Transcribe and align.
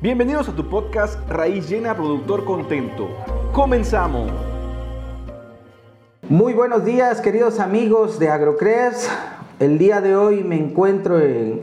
Bienvenidos 0.00 0.48
a 0.48 0.52
tu 0.52 0.68
podcast 0.68 1.28
Raíz 1.28 1.68
Llena 1.68 1.92
Productor 1.92 2.44
Contento. 2.44 3.08
Comenzamos. 3.52 4.30
Muy 6.28 6.54
buenos 6.54 6.84
días 6.84 7.20
queridos 7.20 7.58
amigos 7.58 8.20
de 8.20 8.28
Agrocres. 8.28 9.10
El 9.58 9.76
día 9.76 10.00
de 10.00 10.14
hoy 10.14 10.44
me 10.44 10.54
encuentro 10.54 11.18
en, 11.18 11.62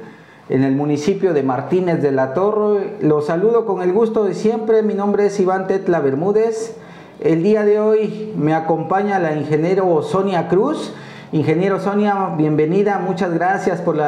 en, 0.49 0.63
el 0.65 0.75
municipio 0.75 1.33
de 1.33 1.43
Martínez 1.43 2.01
de 2.01 2.11
la 2.11 2.33
Torre. 2.33 2.97
Los 2.99 3.27
saludo 3.27 3.65
con 3.65 3.81
el 3.81 3.93
gusto 3.93 4.25
de 4.25 4.33
siempre. 4.33 4.83
Mi 4.83 4.95
nombre 4.95 5.27
es 5.27 5.39
Iván 5.39 5.67
Tetla 5.67 6.01
Bermúdez. 6.01 6.75
El 7.21 7.41
día 7.41 7.63
de 7.63 7.79
hoy 7.79 8.33
me 8.37 8.53
acompaña 8.53 9.17
la 9.17 9.33
ingeniero 9.33 10.03
Sonia 10.03 10.49
Cruz. 10.49 10.93
Ingeniero 11.31 11.79
Sonia, 11.79 12.33
bienvenida. 12.35 12.99
Muchas 12.99 13.33
gracias 13.33 13.79
por 13.79 13.95
el 13.95 14.03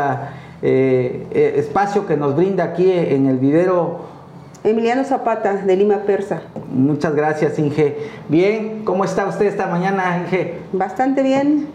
eh, 0.62 1.54
espacio 1.56 2.06
que 2.06 2.18
nos 2.18 2.36
brinda 2.36 2.66
aquí 2.66 2.92
en 2.92 3.28
el 3.28 3.38
vivero 3.38 4.17
Emiliano 4.64 5.04
Zapata, 5.04 5.54
de 5.54 5.76
Lima 5.76 5.98
Persa. 6.06 6.42
Muchas 6.72 7.16
gracias, 7.16 7.58
Inge. 7.60 7.98
Bien, 8.28 8.84
¿cómo 8.84 9.06
está 9.06 9.26
usted 9.26 9.46
esta 9.46 9.68
mañana, 9.68 10.20
Inge? 10.26 10.56
Bastante 10.74 11.24
bien. 11.24 11.68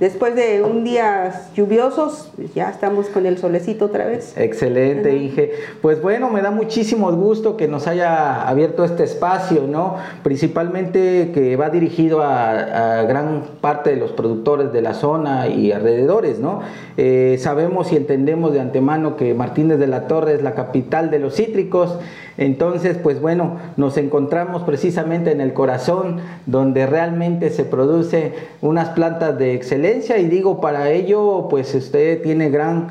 Después 0.00 0.34
de 0.34 0.62
un 0.62 0.84
día 0.84 1.32
lluviosos, 1.54 2.30
ya 2.54 2.68
estamos 2.68 3.06
con 3.06 3.24
el 3.24 3.38
solecito 3.38 3.86
otra 3.86 4.04
vez. 4.06 4.36
Excelente, 4.36 5.16
Inge. 5.16 5.52
Pues 5.80 6.02
bueno, 6.02 6.28
me 6.28 6.42
da 6.42 6.50
muchísimo 6.50 7.10
gusto 7.12 7.56
que 7.56 7.66
nos 7.66 7.86
haya 7.86 8.46
abierto 8.46 8.84
este 8.84 9.04
espacio, 9.04 9.66
¿no? 9.66 9.96
Principalmente 10.22 11.30
que 11.32 11.56
va 11.56 11.70
dirigido 11.70 12.20
a, 12.20 13.04
gran 13.04 13.44
parte 13.62 13.88
de 13.90 13.96
los 13.96 14.12
productores 14.12 14.70
de 14.70 14.82
la 14.82 14.92
zona 14.92 15.48
y 15.48 15.72
alrededores, 15.72 16.40
¿no? 16.40 16.60
Eh, 16.98 17.38
sabemos 17.40 17.90
y 17.90 17.96
entendemos 17.96 18.52
de 18.52 18.60
antemano 18.60 19.16
que 19.16 19.32
Martínez 19.32 19.78
de 19.78 19.86
la 19.86 20.08
Torre 20.08 20.34
es 20.34 20.42
la 20.42 20.52
capital 20.52 21.10
de 21.10 21.20
los 21.20 21.36
cítricos. 21.36 21.98
Entonces, 22.38 22.98
pues 23.02 23.22
bueno, 23.22 23.56
nos 23.78 23.96
encontramos 23.96 24.62
precisamente 24.62 25.32
en 25.32 25.40
el 25.40 25.54
corazón 25.54 26.20
donde 26.44 26.84
realmente 26.84 27.48
se 27.48 27.64
produce 27.64 28.34
unas 28.60 28.90
plantas 28.90 29.38
de 29.38 29.54
excelencia 29.54 29.85
y 30.18 30.24
digo, 30.24 30.60
para 30.60 30.90
ello, 30.90 31.46
pues 31.48 31.74
usted 31.74 32.22
tiene 32.22 32.50
gran 32.50 32.88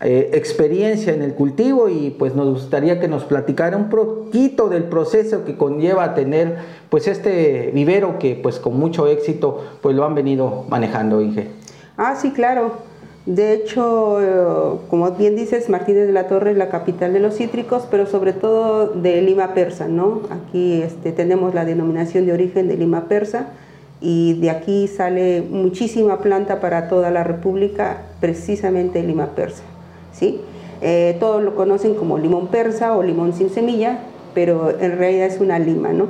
eh, 0.00 0.30
experiencia 0.32 1.12
en 1.12 1.22
el 1.22 1.34
cultivo 1.34 1.88
y 1.88 2.10
pues 2.10 2.34
nos 2.34 2.48
gustaría 2.48 3.00
que 3.00 3.08
nos 3.08 3.24
platicara 3.24 3.76
un 3.76 3.90
poquito 3.90 4.68
del 4.68 4.84
proceso 4.84 5.44
que 5.44 5.56
conlleva 5.56 6.14
tener 6.14 6.56
pues 6.88 7.08
este 7.08 7.70
vivero 7.74 8.18
que 8.18 8.38
pues 8.40 8.58
con 8.58 8.78
mucho 8.78 9.08
éxito 9.08 9.64
pues 9.82 9.96
lo 9.96 10.04
han 10.04 10.14
venido 10.14 10.64
manejando, 10.68 11.20
Inge. 11.20 11.48
Ah, 11.96 12.14
sí, 12.16 12.30
claro. 12.30 12.72
De 13.26 13.52
hecho, 13.52 14.22
eh, 14.22 14.78
como 14.88 15.10
bien 15.10 15.36
dices, 15.36 15.68
Martínez 15.68 16.06
de 16.06 16.12
la 16.12 16.28
Torre 16.28 16.52
es 16.52 16.56
la 16.56 16.70
capital 16.70 17.12
de 17.12 17.20
los 17.20 17.34
cítricos, 17.34 17.86
pero 17.90 18.06
sobre 18.06 18.32
todo 18.32 18.86
de 18.86 19.20
Lima 19.20 19.52
Persa, 19.52 19.86
¿no? 19.88 20.22
Aquí 20.30 20.80
este, 20.80 21.12
tenemos 21.12 21.54
la 21.54 21.66
denominación 21.66 22.24
de 22.24 22.32
origen 22.32 22.68
de 22.68 22.76
Lima 22.78 23.06
Persa 23.06 23.48
y 24.00 24.34
de 24.34 24.50
aquí 24.50 24.86
sale 24.86 25.42
muchísima 25.42 26.20
planta 26.20 26.60
para 26.60 26.88
toda 26.88 27.10
la 27.10 27.24
República, 27.24 28.02
precisamente 28.20 29.02
lima 29.02 29.34
persa. 29.34 29.62
¿sí? 30.12 30.40
Eh, 30.80 31.16
todos 31.18 31.42
lo 31.42 31.54
conocen 31.56 31.94
como 31.94 32.18
limón 32.18 32.48
persa 32.48 32.96
o 32.96 33.02
limón 33.02 33.32
sin 33.32 33.50
semilla, 33.50 33.98
pero 34.34 34.70
en 34.78 34.98
realidad 34.98 35.26
es 35.26 35.40
una 35.40 35.58
lima. 35.58 35.92
¿no? 35.92 36.06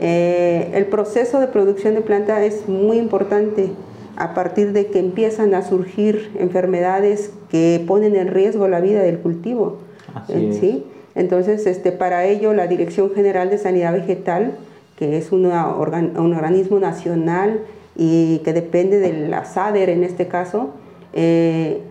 Eh, 0.00 0.70
el 0.74 0.86
proceso 0.86 1.40
de 1.40 1.46
producción 1.46 1.94
de 1.94 2.02
planta 2.02 2.44
es 2.44 2.68
muy 2.68 2.98
importante 2.98 3.70
a 4.16 4.34
partir 4.34 4.72
de 4.72 4.86
que 4.86 4.98
empiezan 4.98 5.54
a 5.54 5.62
surgir 5.62 6.30
enfermedades 6.38 7.32
que 7.48 7.82
ponen 7.86 8.14
en 8.16 8.28
riesgo 8.28 8.68
la 8.68 8.80
vida 8.80 9.02
del 9.02 9.18
cultivo. 9.18 9.78
¿sí? 10.28 10.84
Entonces, 11.14 11.66
este, 11.66 11.90
para 11.90 12.24
ello, 12.26 12.52
la 12.52 12.66
Dirección 12.66 13.12
General 13.14 13.48
de 13.48 13.58
Sanidad 13.58 13.92
Vegetal 13.92 14.52
que 14.96 15.18
es 15.18 15.32
un 15.32 15.46
organismo 15.46 16.78
nacional 16.78 17.60
y 17.96 18.38
que 18.38 18.52
depende 18.52 18.98
de 18.98 19.28
la 19.28 19.44
SADER 19.44 19.88
en 19.88 20.04
este 20.04 20.26
caso, 20.28 20.70
eh, 21.12 21.82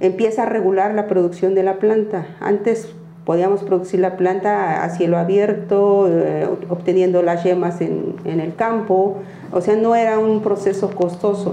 empieza 0.00 0.42
a 0.42 0.46
regular 0.46 0.94
la 0.94 1.06
producción 1.06 1.54
de 1.54 1.62
la 1.62 1.78
planta. 1.78 2.26
Antes 2.40 2.92
podíamos 3.24 3.62
producir 3.62 4.00
la 4.00 4.16
planta 4.16 4.82
a 4.82 4.90
cielo 4.90 5.18
abierto, 5.18 6.08
eh, 6.08 6.48
obteniendo 6.68 7.22
las 7.22 7.44
yemas 7.44 7.80
en, 7.80 8.16
el 8.24 8.54
campo, 8.56 9.18
o 9.52 9.60
sea, 9.60 9.76
no 9.76 9.94
era 9.94 10.18
un 10.18 10.42
proceso 10.42 10.90
costoso. 10.90 11.52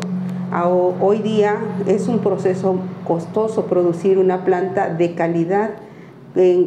Hoy 1.01 1.19
día 1.19 1.57
es 1.87 2.07
un 2.07 2.19
proceso 2.19 2.77
costoso 3.03 3.65
producir 3.65 4.17
una 4.17 4.45
planta 4.45 4.89
de 4.89 5.13
calidad, 5.13 5.71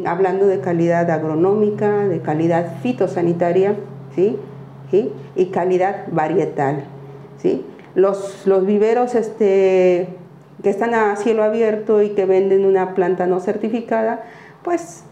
hablando 0.05 0.45
de 0.45 0.59
calidad 0.59 1.09
agronómica, 1.09 2.07
de 2.07 2.19
calidad 2.19 2.75
fitosanitaria, 2.83 3.75
¿sí? 4.15 4.37
y 5.35 5.45
calidad 5.47 6.07
varietal. 6.11 6.83
¿sí? 7.37 7.65
Los, 7.95 8.45
los 8.45 8.65
viveros 8.65 9.15
este, 9.15 10.07
que 10.63 10.69
están 10.69 10.93
a 10.93 11.15
cielo 11.15 11.43
abierto 11.43 12.01
y 12.01 12.09
que 12.09 12.25
venden 12.25 12.65
una 12.65 12.93
planta 12.93 13.27
no 13.27 13.39
certificada, 13.39 14.23
pues 14.63 15.03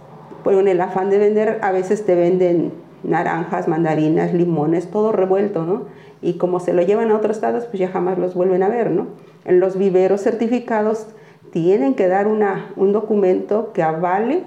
con 0.43 0.67
el 0.67 0.81
afán 0.81 1.09
de 1.09 1.17
vender, 1.17 1.59
a 1.61 1.71
veces 1.71 2.05
te 2.05 2.15
venden 2.15 2.71
naranjas, 3.03 3.67
mandarinas, 3.67 4.33
limones, 4.33 4.89
todo 4.89 5.11
revuelto, 5.11 5.65
¿no? 5.65 5.83
Y 6.21 6.33
como 6.33 6.59
se 6.59 6.73
lo 6.73 6.81
llevan 6.81 7.11
a 7.11 7.15
otros 7.15 7.37
estados, 7.37 7.65
pues 7.65 7.79
ya 7.79 7.89
jamás 7.89 8.17
los 8.17 8.35
vuelven 8.35 8.63
a 8.63 8.69
ver, 8.69 8.91
¿no? 8.91 9.07
En 9.45 9.59
los 9.59 9.77
viveros 9.77 10.21
certificados 10.21 11.07
tienen 11.51 11.95
que 11.95 12.07
dar 12.07 12.27
una, 12.27 12.71
un 12.75 12.91
documento 12.91 13.71
que 13.73 13.83
avale 13.83 14.43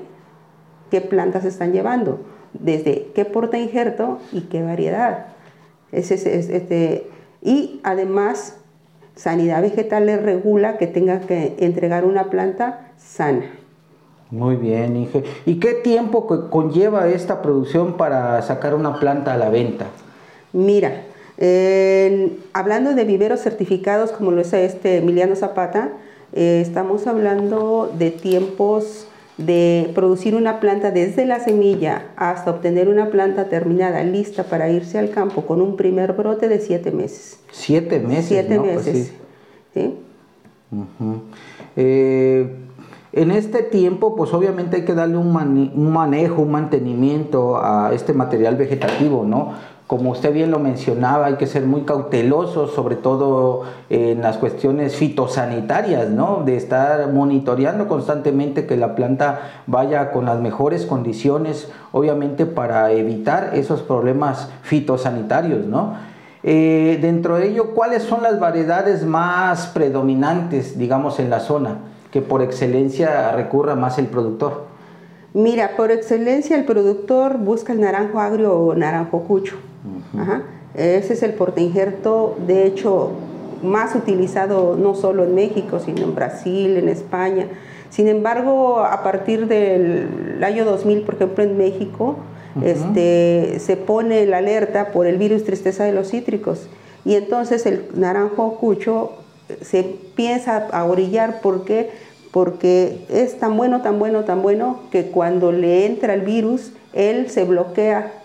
qué 0.91 1.01
plantas 1.01 1.45
están 1.45 1.73
llevando 1.73 2.21
desde 2.55 3.09
qué 3.15 3.25
porta 3.25 3.59
injerto 3.59 4.19
y 4.33 4.43
qué 4.43 4.63
variedad. 4.63 5.27
este, 5.93 7.07
y 7.43 7.81
además, 7.83 8.57
Sanidad 9.15 9.63
Vegetal 9.63 10.07
le 10.07 10.17
regula 10.17 10.79
que 10.79 10.87
tenga 10.87 11.21
que 11.21 11.55
entregar 11.59 12.05
una 12.05 12.31
planta 12.31 12.93
sana. 12.97 13.45
Muy 14.31 14.57
bien, 14.57 14.97
Inge. 14.97 15.25
¿Y 15.45 15.61
qué 15.61 15.75
tiempo 15.75 16.27
conlleva 16.49 17.07
esta 17.09 17.43
producción 17.43 17.99
para 17.99 18.41
sacar 18.41 18.75
una 18.75 18.99
planta 18.99 19.35
a 19.35 19.37
la 19.37 19.51
venta? 19.51 19.87
Mira, 20.55 21.03
hablando 22.55 22.95
de 22.95 23.05
viveros 23.05 23.41
certificados 23.41 24.11
como 24.13 24.31
lo 24.31 24.41
es 24.41 24.53
este 24.55 24.99
Emiliano 24.99 25.37
Zapata, 25.37 25.91
eh, 26.33 26.63
estamos 26.65 27.07
hablando 27.07 27.93
de 27.99 28.11
tiempos 28.11 29.07
de 29.39 29.91
producir 29.95 30.35
una 30.35 30.61
planta 30.61 30.91
desde 30.91 31.25
la 31.25 31.41
semilla 31.41 32.09
hasta 32.17 32.51
obtener 32.51 32.89
una 32.89 33.11
planta 33.11 33.49
terminada, 33.49 34.05
lista 34.05 34.45
para 34.45 34.69
irse 34.71 34.99
al 34.99 35.11
campo 35.11 35.43
con 35.43 35.61
un 35.61 35.77
primer 35.77 36.13
brote 36.13 36.49
de 36.49 36.61
siete 36.61 36.91
meses. 36.91 37.41
Siete 37.51 37.99
meses. 37.99 38.27
Siete 38.27 38.59
pues 38.59 38.87
meses. 38.87 39.13
¿sí? 39.75 39.95
Eh, 41.77 42.57
en 43.15 43.31
este 43.31 43.63
tiempo, 43.63 44.17
pues 44.17 44.33
obviamente 44.33 44.77
hay 44.77 44.85
que 44.85 44.95
darle 44.95 45.19
un, 45.19 45.37
un, 45.37 45.93
manejo, 45.93 46.43
un 46.43 46.51
mantenimiento 46.51 47.59
a 47.63 47.93
este 47.93 48.15
material 48.15 48.57
vegetativo, 48.57 49.25
¿no? 49.25 49.53
Como 49.93 50.13
usted 50.13 50.33
bien 50.33 50.51
lo 50.51 50.59
mencionaba, 50.59 51.27
hay 51.27 51.35
que 51.35 51.47
ser 51.47 51.67
muy 51.67 51.83
cautelosos, 51.83 52.73
sobre 52.73 52.97
todo 52.97 53.65
en 53.91 54.23
las 54.23 54.39
cuestiones 54.39 54.97
fitosanitarias, 54.97 56.09
¿no? 56.09 56.45
De 56.47 56.57
estar 56.57 57.13
monitoreando 57.13 57.89
constantemente 57.89 58.65
que 58.65 58.79
la 58.79 58.95
planta 58.95 59.51
vaya 59.67 60.11
con 60.11 60.25
las 60.25 60.41
mejores 60.41 60.87
condiciones, 60.87 61.71
obviamente 61.93 62.47
para 62.47 62.91
evitar 62.91 63.51
esos 63.53 63.83
problemas 63.83 64.49
fitosanitarios, 64.63 65.67
¿no? 65.67 65.97
Eh, 66.43 66.99
dentro 67.03 67.37
de 67.37 67.49
ello, 67.49 67.75
¿cuáles 67.75 68.03
son 68.03 68.23
las 68.23 68.41
variedades 68.41 69.05
más 69.05 69.67
predominantes, 69.67 70.79
digamos, 70.79 71.21
en 71.21 71.29
la 71.29 71.41
zona, 71.41 71.81
que 72.11 72.23
por 72.23 72.41
excelencia 72.41 73.33
recurra 73.33 73.75
más 73.75 73.99
el 73.99 74.07
productor? 74.07 74.65
Mira, 75.35 75.77
por 75.77 75.91
excelencia 75.91 76.57
el 76.57 76.65
productor 76.65 77.37
busca 77.37 77.75
el 77.75 77.83
naranjo 77.83 78.21
agrio 78.21 78.55
o 78.59 78.75
naranjo 78.75 79.25
cucho. 79.25 79.57
Ese 80.75 81.13
es 81.13 81.23
el 81.23 81.35
portainjerto, 81.35 82.37
de 82.47 82.67
hecho, 82.67 83.13
más 83.63 83.95
utilizado 83.95 84.77
no 84.77 84.95
solo 84.95 85.25
en 85.25 85.35
México, 85.35 85.79
sino 85.79 86.03
en 86.03 86.15
Brasil, 86.15 86.77
en 86.77 86.89
España. 86.89 87.47
Sin 87.91 88.09
embargo, 88.09 88.81
a 88.81 89.03
partir 89.03 89.49
del 89.49 90.43
año 90.43 90.65
2000, 90.65 91.03
por 91.03 91.15
ejemplo, 91.15 91.45
en 91.45 91.59
México, 91.59 92.17
este, 92.63 93.59
se 93.61 93.77
pone 93.77 94.27
la 94.27 94.39
alerta 94.39 94.93
por 94.93 95.07
el 95.07 95.17
virus 95.17 95.45
tristeza 95.45 95.85
de 95.85 95.93
los 95.93 96.11
cítricos. 96.11 96.69
Y 97.05 97.15
entonces 97.15 97.67
el 97.67 97.87
naranjo 97.95 98.57
cucho 98.57 99.13
se 99.61 99.81
empieza 99.81 100.69
a 100.69 100.85
orillar. 100.85 101.41
¿Por 101.41 101.65
qué? 101.65 101.91
Porque 102.31 103.05
es 103.11 103.39
tan 103.39 103.57
bueno, 103.57 103.83
tan 103.83 103.99
bueno, 103.99 104.25
tan 104.25 104.43
bueno 104.43 104.81
que 104.91 105.07
cuando 105.07 105.53
le 105.53 105.87
entra 105.87 106.15
el 106.15 106.23
virus, 106.23 106.73
él 106.93 107.29
se 107.31 107.45
bloquea 107.45 108.22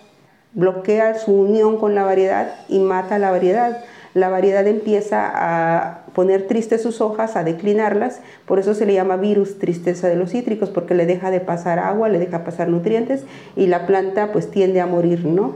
bloquea 0.58 1.16
su 1.18 1.32
unión 1.32 1.78
con 1.78 1.94
la 1.94 2.02
variedad 2.02 2.52
y 2.68 2.80
mata 2.80 3.18
la 3.18 3.30
variedad. 3.30 3.78
La 4.12 4.28
variedad 4.28 4.66
empieza 4.66 5.30
a 5.32 6.00
poner 6.14 6.48
tristes 6.48 6.82
sus 6.82 7.00
hojas, 7.00 7.36
a 7.36 7.44
declinarlas, 7.44 8.20
por 8.44 8.58
eso 8.58 8.74
se 8.74 8.84
le 8.84 8.94
llama 8.94 9.16
virus 9.16 9.60
tristeza 9.60 10.08
de 10.08 10.16
los 10.16 10.30
cítricos, 10.30 10.70
porque 10.70 10.94
le 10.94 11.06
deja 11.06 11.30
de 11.30 11.38
pasar 11.38 11.78
agua, 11.78 12.08
le 12.08 12.18
deja 12.18 12.42
pasar 12.42 12.68
nutrientes 12.68 13.22
y 13.54 13.68
la 13.68 13.86
planta 13.86 14.32
pues 14.32 14.50
tiende 14.50 14.80
a 14.80 14.86
morir, 14.86 15.24
¿no? 15.24 15.54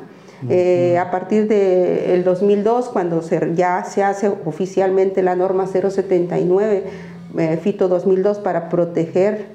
Eh, 0.49 0.99
a 0.99 1.10
partir 1.10 1.49
del 1.49 2.25
2002, 2.25 2.88
cuando 2.88 3.22
se, 3.22 3.54
ya 3.54 3.84
se 3.84 4.02
hace 4.02 4.28
oficialmente 4.44 5.22
la 5.22 5.34
norma 5.37 5.66
079, 5.66 6.84
eh, 7.38 7.58
FITO 7.60 7.88
2002, 7.88 8.38
para 8.38 8.69
proteger 8.69 9.46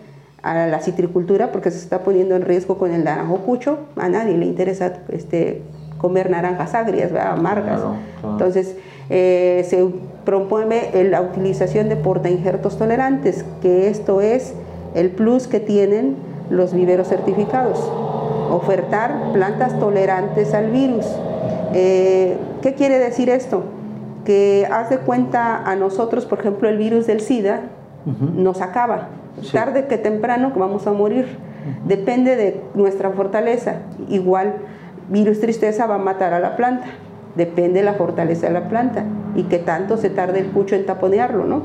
a 0.44 0.68
la 0.68 0.80
citricultura, 0.80 1.52
porque 1.52 1.72
se 1.72 1.78
está 1.78 2.00
poniendo 2.00 2.36
en 2.36 2.44
riesgo 2.44 2.78
con 2.78 2.94
el 2.94 3.04
naranjo 3.04 3.38
cucho, 3.38 3.80
a 3.96 4.08
nadie 4.10 4.38
le 4.38 4.46
interesa 4.46 4.94
este, 5.10 5.62
comer 5.98 6.30
naranjas 6.30 6.74
agrias, 6.76 7.12
amargas. 7.14 7.82
Entonces, 8.24 8.76
eh, 9.10 9.66
se 9.68 9.88
propone 10.26 10.92
la 11.10 11.22
utilización 11.22 11.90
de 11.90 11.96
portainjertos 11.96 12.78
tolerantes, 12.78 13.46
que 13.62 13.90
esto 13.90 14.22
es 14.22 14.54
el 14.96 15.10
plus 15.10 15.48
que 15.48 15.60
tienen 15.60 16.16
los 16.50 16.74
viveros 16.74 17.08
certificados 17.08 17.90
ofertar 18.52 19.32
plantas 19.34 19.80
tolerantes 19.80 20.54
al 20.54 20.72
virus. 20.72 21.06
Eh, 21.74 22.38
¿Qué 22.62 22.74
quiere 22.74 22.98
decir 23.00 23.30
esto? 23.30 23.64
Que 24.26 24.68
haz 24.72 24.90
de 24.90 25.00
cuenta 25.00 25.64
a 25.70 25.76
nosotros, 25.76 26.26
por 26.26 26.40
ejemplo, 26.40 26.68
el 26.70 26.78
virus 26.78 27.08
del 27.08 27.22
SIDA 27.22 27.62
nos 28.36 28.62
acaba. 28.62 29.10
Tarde 29.52 29.86
que 29.88 29.98
temprano 29.98 30.52
vamos 30.56 30.88
a 30.88 30.94
morir. 30.94 31.26
Depende 31.86 32.36
de 32.36 32.62
nuestra 32.74 33.12
fortaleza. 33.12 33.82
Igual, 34.10 34.54
virus 35.10 35.40
tristeza 35.40 35.86
va 35.86 35.96
a 35.96 36.00
matar 36.00 36.34
a 36.34 36.40
la 36.40 36.56
planta. 36.56 36.88
Depende 37.36 37.80
de 37.80 37.86
la 37.86 37.94
fortaleza 37.94 38.48
de 38.48 38.54
la 38.54 38.68
planta 38.68 39.04
y 39.36 39.44
que 39.44 39.60
tanto 39.60 39.98
se 39.98 40.10
tarde 40.10 40.40
el 40.40 40.48
cucho 40.48 40.76
en 40.76 40.86
taponearlo, 40.86 41.46
¿no? 41.46 41.62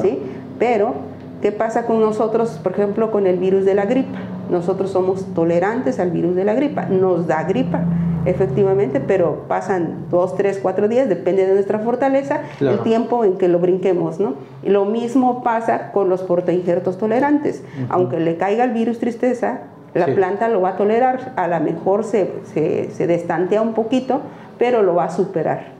¿Sí? 0.00 0.20
Pero, 0.58 0.94
¿qué 1.42 1.52
pasa 1.52 1.86
con 1.86 2.00
nosotros, 2.00 2.60
por 2.62 2.72
ejemplo, 2.72 3.10
con 3.10 3.26
el 3.26 3.38
virus 3.38 3.64
de 3.64 3.74
la 3.74 3.86
gripa? 3.86 4.18
Nosotros 4.50 4.90
somos 4.90 5.24
tolerantes 5.34 5.98
al 5.98 6.10
virus 6.10 6.34
de 6.34 6.44
la 6.44 6.54
gripa. 6.54 6.86
Nos 6.86 7.26
da 7.26 7.44
gripa, 7.44 7.82
efectivamente, 8.24 9.00
pero 9.00 9.44
pasan 9.48 10.06
dos, 10.10 10.36
tres, 10.36 10.58
cuatro 10.62 10.88
días, 10.88 11.08
depende 11.08 11.46
de 11.46 11.54
nuestra 11.54 11.78
fortaleza, 11.78 12.40
el 12.60 12.80
tiempo 12.80 13.24
en 13.24 13.38
que 13.38 13.48
lo 13.48 13.58
brinquemos, 13.58 14.20
¿no? 14.20 14.34
Y 14.62 14.70
lo 14.70 14.84
mismo 14.84 15.42
pasa 15.42 15.92
con 15.92 16.08
los 16.08 16.22
portainjertos 16.22 16.98
tolerantes. 16.98 17.62
Aunque 17.88 18.20
le 18.20 18.36
caiga 18.36 18.64
el 18.64 18.72
virus 18.72 18.98
tristeza, 18.98 19.60
la 19.94 20.06
planta 20.06 20.48
lo 20.48 20.60
va 20.60 20.70
a 20.70 20.76
tolerar, 20.76 21.32
a 21.36 21.48
lo 21.48 21.58
mejor 21.60 22.04
se, 22.04 22.32
se, 22.52 22.90
se 22.90 23.06
destantea 23.06 23.62
un 23.62 23.72
poquito, 23.72 24.20
pero 24.58 24.82
lo 24.82 24.94
va 24.94 25.04
a 25.04 25.10
superar. 25.10 25.76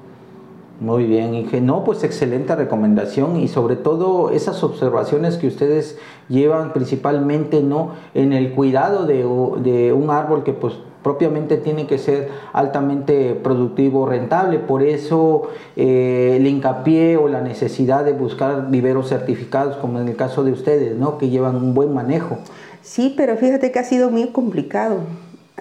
Muy 0.80 1.04
bien, 1.04 1.34
Inge. 1.34 1.62
No, 1.62 1.84
pues 1.84 2.04
excelente 2.04 2.54
recomendación 2.54 3.36
y 3.36 3.48
sobre 3.48 3.76
todo 3.76 4.30
esas 4.30 4.62
observaciones 4.62 5.38
que 5.38 5.46
ustedes 5.46 5.98
llevan 6.28 6.74
principalmente 6.74 7.62
no 7.62 7.92
en 8.12 8.34
el 8.34 8.52
cuidado 8.52 9.06
de, 9.06 9.24
un 9.24 10.10
árbol 10.10 10.44
que 10.44 10.52
pues 10.52 10.74
propiamente 11.02 11.56
tiene 11.56 11.86
que 11.86 11.96
ser 11.96 12.28
altamente 12.52 13.34
productivo, 13.34 14.04
rentable. 14.04 14.58
Por 14.58 14.82
eso 14.82 15.48
eh, 15.76 16.34
el 16.36 16.46
hincapié 16.46 17.16
o 17.16 17.28
la 17.28 17.40
necesidad 17.40 18.04
de 18.04 18.12
buscar 18.12 18.70
viveros 18.70 19.08
certificados, 19.08 19.76
como 19.76 19.98
en 19.98 20.08
el 20.08 20.16
caso 20.16 20.44
de 20.44 20.52
ustedes, 20.52 20.94
¿no? 20.94 21.16
que 21.16 21.30
llevan 21.30 21.56
un 21.56 21.72
buen 21.72 21.94
manejo. 21.94 22.36
Sí, 22.82 23.14
pero 23.16 23.36
fíjate 23.36 23.72
que 23.72 23.78
ha 23.78 23.84
sido 23.84 24.10
muy 24.10 24.26
complicado. 24.28 24.98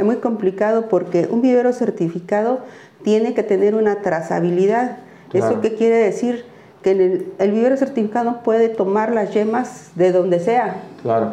Muy 0.03 0.17
complicado 0.17 0.89
porque 0.89 1.29
un 1.31 1.41
vivero 1.41 1.71
certificado 1.71 2.59
tiene 3.05 3.33
que 3.33 3.43
tener 3.43 3.75
una 3.75 4.01
trazabilidad 4.01 4.97
¿Eso 5.33 5.61
qué 5.61 5.75
quiere 5.75 5.97
decir? 5.97 6.45
Que 6.81 6.91
el, 6.91 7.33
el, 7.39 7.51
vivero 7.51 7.77
certificado 7.77 8.43
puede 8.43 8.69
tomar 8.69 9.11
las 9.11 9.33
yemas 9.33 9.91
de 9.95 10.11
donde 10.11 10.39
sea. 10.39 10.83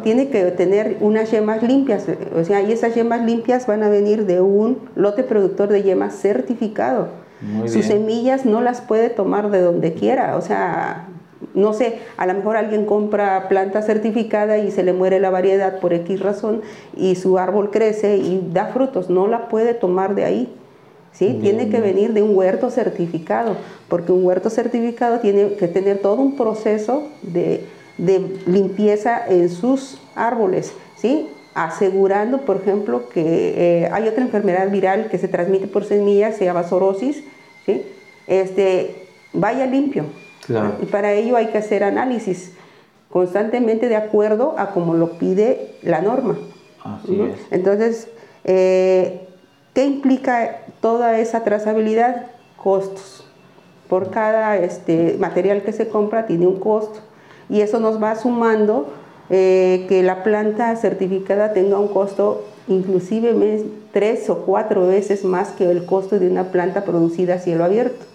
Tiene 0.03 0.29
que 0.29 0.43
tener 0.51 0.97
unas 0.99 1.29
yemas 1.31 1.61
limpias. 1.61 2.05
O 2.35 2.43
sea, 2.43 2.61
y 2.61 2.71
esas 2.71 2.95
yemas 2.95 3.23
limpias 3.23 3.67
van 3.67 3.83
a 3.83 3.89
venir 3.89 4.25
de 4.25 4.41
un 4.41 4.79
lote 4.95 5.23
productor 5.23 5.69
de 5.69 5.83
yemas 5.83 6.15
certificado. 6.15 7.07
Sus 7.65 7.85
semillas 7.85 8.45
no 8.45 8.61
las 8.61 8.79
puede 8.79 9.09
tomar 9.09 9.51
de 9.51 9.61
donde 9.61 9.93
quiera. 9.93 10.37
O 10.37 10.41
sea, 10.41 11.07
no 11.53 11.73
sé, 11.73 11.99
a 12.15 12.25
lo 12.25 12.33
mejor 12.33 12.55
alguien 12.55 12.85
compra 12.85 13.47
planta 13.49 13.81
certificada 13.81 14.57
y 14.57 14.71
se 14.71 14.81
le 14.81 14.93
muere 14.93 15.19
la 15.19 15.29
variedad 15.29 15.79
por 15.79 15.93
X 15.93 16.21
razón 16.21 16.61
y 16.95 17.15
su 17.15 17.37
árbol 17.37 17.69
crece 17.69 18.17
y 18.17 18.49
da 18.53 18.67
frutos. 18.67 19.09
No 19.09 19.27
la 19.27 19.49
puede 19.49 19.73
tomar 19.73 20.15
de 20.15 20.23
ahí. 20.23 20.53
¿Sí? 21.13 21.37
Tiene 21.41 21.69
que 21.69 21.79
venir 21.79 22.13
de 22.13 22.21
un 22.21 22.35
huerto 22.35 22.69
certificado, 22.69 23.55
porque 23.87 24.11
un 24.11 24.25
huerto 24.25 24.49
certificado 24.49 25.19
tiene 25.19 25.53
que 25.53 25.67
tener 25.67 25.99
todo 25.99 26.21
un 26.21 26.35
proceso 26.35 27.07
de, 27.21 27.65
limpieza 28.47 29.25
en 29.27 29.49
sus 29.49 29.99
árboles, 30.15 30.73
¿sí? 30.97 31.27
asegurando, 31.53 32.41
por 32.41 32.57
ejemplo, 32.57 33.07
que 33.09 33.83
eh, 33.83 33.89
hay 33.91 34.07
otra 34.07 34.23
enfermedad 34.23 34.69
viral 34.71 35.09
que 35.09 35.19
se 35.19 35.27
transmite 35.27 35.67
por 35.67 35.85
semillas, 35.85 36.35
se 36.35 36.45
llama 36.45 36.63
zorosis, 36.63 37.23
¿sí? 37.67 37.83
este, 38.25 39.07
vaya 39.31 39.67
limpio. 39.67 40.05
Y 40.81 40.85
para 40.87 41.13
ello 41.13 41.37
hay 41.37 41.47
que 41.47 41.59
hacer 41.59 41.83
análisis 41.83 42.53
constantemente 43.09 43.87
de 43.89 43.95
acuerdo 43.95 44.55
a 44.57 44.71
como 44.71 44.95
lo 44.95 45.19
pide 45.19 45.75
la 45.83 46.01
norma. 46.01 46.37
Así 46.83 47.21
es. 47.21 47.39
Entonces, 47.51 48.09
eh, 48.43 49.27
¿Qué 49.73 49.85
implica 49.85 50.59
toda 50.81 51.19
esa 51.19 51.43
trazabilidad? 51.43 52.27
Costos. 52.57 53.25
Por 53.89 54.11
cada 54.11 54.57
este, 54.57 55.17
material 55.19 55.63
que 55.63 55.73
se 55.73 55.89
compra 55.89 56.25
tiene 56.25 56.47
un 56.47 56.59
costo 56.59 56.99
y 57.49 57.61
eso 57.61 57.79
nos 57.79 58.01
va 58.01 58.15
sumando 58.15 58.87
eh, 59.29 59.85
que 59.89 60.03
la 60.03 60.23
planta 60.23 60.75
certificada 60.75 61.53
tenga 61.53 61.79
un 61.79 61.87
costo 61.87 62.45
inclusive 62.67 63.65
tres 63.91 64.29
o 64.29 64.37
cuatro 64.39 64.87
veces 64.87 65.23
más 65.23 65.49
que 65.51 65.69
el 65.69 65.85
costo 65.85 66.17
de 66.19 66.29
una 66.29 66.45
planta 66.45 66.83
producida 66.85 67.35
a 67.35 67.39
cielo 67.39 67.63
abierto. 67.63 68.05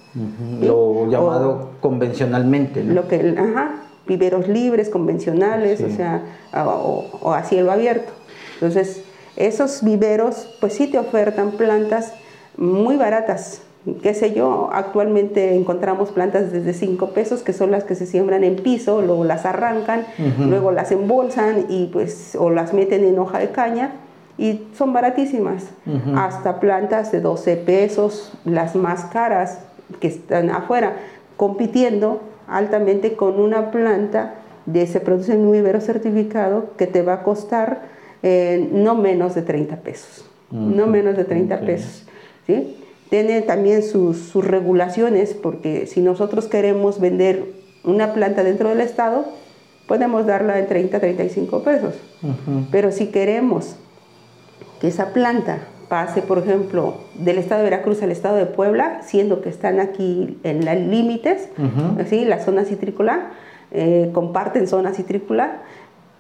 Lo 0.61 1.09
llamado 1.09 1.71
convencionalmente. 1.81 2.83
Lo 2.83 3.07
que, 3.09 3.37
ajá, 3.39 3.83
viveros 4.07 4.49
libres, 4.49 4.89
convencionales, 4.89 5.81
o 5.81 5.91
sea, 5.91 6.23
o, 6.55 7.05
o, 7.21 7.33
a 7.33 7.45
cielo 7.45 7.71
abierto. 7.71 8.13
Entonces, 8.55 9.03
esos 9.39 9.83
viveros 9.83 10.57
pues 10.61 10.75
sí 10.75 10.89
te 10.89 10.99
ofertan 10.99 11.53
plantas 11.53 12.13
muy 12.57 12.97
baratas. 12.97 13.63
Qué 14.03 14.13
sé 14.13 14.35
yo, 14.35 14.69
actualmente 14.73 15.55
encontramos 15.55 16.11
plantas 16.11 16.53
desde 16.53 16.75
5 16.75 17.11
pesos 17.11 17.43
que 17.43 17.53
son 17.53 17.71
las 17.71 17.85
que 17.85 17.95
se 17.95 18.05
siembran 18.05 18.43
en 18.45 18.57
piso, 18.57 19.01
luego 19.01 19.25
las 19.25 19.47
arrancan, 19.47 20.05
luego 20.41 20.73
las 20.73 20.91
embolsan 20.91 21.67
y 21.69 21.87
pues 21.87 22.37
o 22.39 22.51
las 22.51 22.75
meten 22.75 23.05
en 23.05 23.19
hoja 23.19 23.39
de 23.39 23.51
caña 23.51 23.93
y 24.37 24.67
son 24.77 24.93
baratísimas. 24.93 25.69
Hasta 26.17 26.61
plantas 26.61 27.13
de 27.13 27.21
12 27.21 27.57
pesos, 27.57 28.33
las 28.45 28.75
más 28.75 29.05
caras 29.07 29.61
que 30.01 30.09
están 30.09 30.51
afuera, 30.51 30.97
compitiendo 31.37 32.21
altamente 32.49 33.15
con 33.15 33.41
una 33.41 33.71
planta 33.71 34.35
de 34.67 34.87
se 34.87 35.01
produce 35.01 35.33
en 35.33 35.47
un 35.47 35.53
vivero 35.53 35.81
certificado 35.81 36.73
que 36.77 36.87
te 36.87 37.03
va 37.03 37.15
a 37.15 37.23
costar 37.23 37.98
eh, 38.23 38.69
no 38.73 38.95
menos 38.95 39.35
de 39.35 39.43
30 39.43 39.77
pesos. 39.77 40.25
No 40.51 40.87
menos 40.87 41.17
de 41.17 41.25
30 41.25 41.61
pesos. 41.61 42.07
¿sí? 42.47 42.77
Tiene 43.11 43.43
también 43.43 43.83
sus, 43.83 44.35
regulaciones, 44.35 45.35
porque 45.35 45.87
si 45.87 46.01
nosotros 46.01 46.47
queremos 46.47 47.01
vender 47.01 47.45
una 47.85 48.15
planta 48.15 48.43
dentro 48.45 48.71
del 48.71 48.81
estado, 48.81 49.27
podemos 49.87 50.27
darla 50.27 50.59
en 50.59 50.67
30, 50.67 51.01
35 51.01 51.63
pesos. 51.63 51.95
Pero 52.71 52.93
si 52.93 53.07
queremos 53.09 53.77
que 54.81 54.89
esa 54.89 55.13
planta 55.13 55.61
pase, 55.89 56.23
por 56.23 56.39
ejemplo, 56.39 56.99
del 57.15 57.39
estado 57.39 57.63
de 57.63 57.71
Veracruz 57.71 58.03
al 58.03 58.11
estado 58.11 58.37
de 58.37 58.47
Puebla, 58.47 59.01
siendo 59.03 59.41
que 59.41 59.49
están 59.49 59.81
aquí 59.81 60.39
en 60.43 60.65
los 60.65 60.77
límites, 60.77 61.49
la 61.57 62.41
zona 62.41 62.65
citrícola, 62.65 63.31
eh, 63.71 64.11
comparten 64.13 64.67
zona 64.67 64.93
citrícola, 64.93 65.63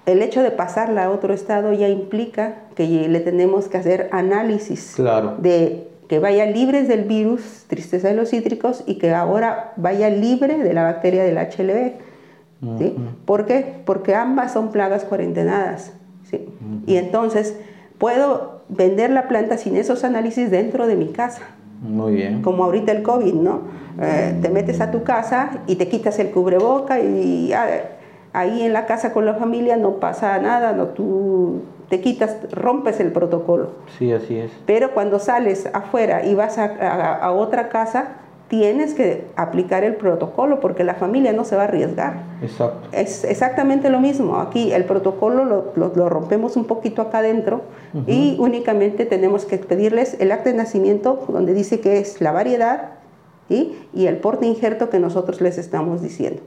el 0.08 0.22
hecho 0.22 0.42
de 0.42 0.50
pasarla 0.50 1.04
a 1.04 1.10
otro 1.10 1.34
estado 1.34 1.72
ya 1.74 1.88
implica 1.88 2.54
que 2.74 2.86
le 2.86 3.20
tenemos 3.20 3.68
que 3.68 3.76
hacer 3.76 4.08
análisis 4.10 4.96
de 5.38 5.86
que 6.08 6.18
vaya 6.18 6.46
libres 6.46 6.88
del 6.88 7.04
virus 7.04 7.64
tristeza 7.66 8.08
de 8.08 8.14
los 8.14 8.30
cítricos 8.30 8.82
y 8.86 8.94
que 8.94 9.12
ahora 9.12 9.74
vaya 9.76 10.08
libre 10.08 10.56
de 10.56 10.72
la 10.72 10.84
bacteria 10.84 11.22
del 11.24 11.36
HLV. 11.36 12.78
¿sí? 12.78 12.96
¿Por 13.26 13.44
qué? 13.44 13.82
Porque 13.84 14.14
ambas 14.14 14.54
son 14.54 14.72
plagas 14.72 15.04
cuarentenadas. 15.04 15.92
¿sí? 16.30 16.48
Y 16.86 16.96
entonces 16.96 17.56
puedo 17.98 18.62
vender 18.70 19.10
la 19.10 19.28
planta 19.28 19.58
sin 19.58 19.76
esos 19.76 20.04
análisis 20.04 20.50
dentro 20.50 20.86
de 20.86 20.96
mi 20.96 21.08
casa. 21.08 21.42
Muy 21.82 22.14
bien. 22.14 22.40
Como 22.40 22.64
ahorita 22.64 22.92
el 22.92 23.02
COVID, 23.02 23.34
¿no? 23.34 23.60
Eh, 24.00 24.38
te 24.40 24.48
metes 24.48 24.80
a 24.80 24.90
tu 24.90 25.02
casa 25.02 25.62
y 25.66 25.76
te 25.76 25.88
quitas 25.88 26.18
el 26.18 26.30
cubreboca 26.30 26.98
y... 26.98 27.52
Ah, 27.52 27.97
ahí 28.38 28.62
en 28.62 28.72
la 28.72 28.86
casa 28.86 29.12
con 29.12 29.26
la 29.26 29.34
familia 29.34 29.76
no 29.76 29.94
pasa 29.94 30.38
nada, 30.38 30.72
no 30.72 30.86
tú 30.88 31.62
te 31.88 32.00
quitas, 32.00 32.36
rompes 32.52 33.00
el 33.00 33.12
protocolo. 33.12 33.70
Sí, 33.98 34.12
así 34.12 34.38
es. 34.38 34.52
Pero 34.66 34.92
cuando 34.94 35.18
sales 35.18 35.68
afuera 35.72 36.24
y 36.24 36.34
vas 36.34 36.58
a, 36.58 37.32
otra 37.32 37.68
casa, 37.68 38.08
tienes 38.48 38.94
que 38.94 39.26
aplicar 39.36 39.84
el 39.84 39.96
protocolo 39.96 40.60
porque 40.60 40.84
la 40.84 40.94
familia 40.94 41.32
no 41.32 41.44
se 41.44 41.56
va 41.56 41.62
a 41.62 41.64
arriesgar. 41.64 42.22
Exacto. 42.42 42.88
Es 42.92 43.24
exactamente 43.24 43.90
lo 43.90 44.00
mismo. 44.00 44.38
Aquí 44.38 44.72
el 44.72 44.84
protocolo 44.84 45.72
lo, 45.74 46.08
rompemos 46.08 46.56
un 46.56 46.66
poquito 46.66 47.02
acá 47.02 47.18
adentro 47.18 47.62
y 48.06 48.36
únicamente 48.38 49.06
tenemos 49.06 49.46
que 49.46 49.58
pedirles 49.58 50.20
el 50.20 50.30
acta 50.30 50.50
de 50.50 50.56
nacimiento 50.56 51.24
donde 51.28 51.54
dice 51.54 51.80
que 51.80 51.98
es 51.98 52.20
la 52.20 52.32
variedad 52.32 52.90
y 53.48 54.06
el 54.06 54.18
porte 54.18 54.46
injerto 54.46 54.90
que 54.90 54.98
nosotros 54.98 55.40
les 55.40 55.56
estamos 55.56 56.02
diciendo. 56.02 56.42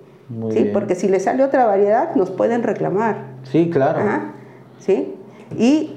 ¿Sí? 0.52 0.70
Porque 0.74 0.96
si 0.96 1.08
les 1.08 1.24
sale 1.24 1.44
otra 1.44 1.66
variedad 1.66 2.16
nos 2.16 2.30
pueden 2.32 2.64
reclamar. 2.64 3.26
Sí, 3.44 3.70
claro. 3.70 4.00
¿sí? 4.80 5.16
Y 5.58 5.96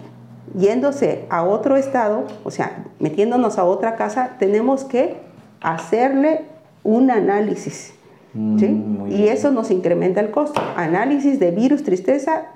yéndose 0.57 1.27
a 1.31 1.45
otro 1.45 1.77
estado, 1.77 2.25
o 2.45 2.51
sea, 2.51 2.85
metiéndonos 2.99 3.59
a 3.59 3.65
otra 3.65 3.97
casa, 3.97 4.37
tenemos 4.39 4.85
que 4.85 5.17
hacerle 5.61 6.43
un 6.83 7.11
análisis. 7.11 7.95
Mm, 8.35 9.11
y 9.11 9.29
eso 9.29 9.51
nos 9.51 9.71
incrementa 9.71 10.21
el 10.21 10.31
costo. 10.31 10.61
Análisis 10.77 11.39
de 11.39 11.51
virus 11.51 11.85
tristeza 11.85 12.47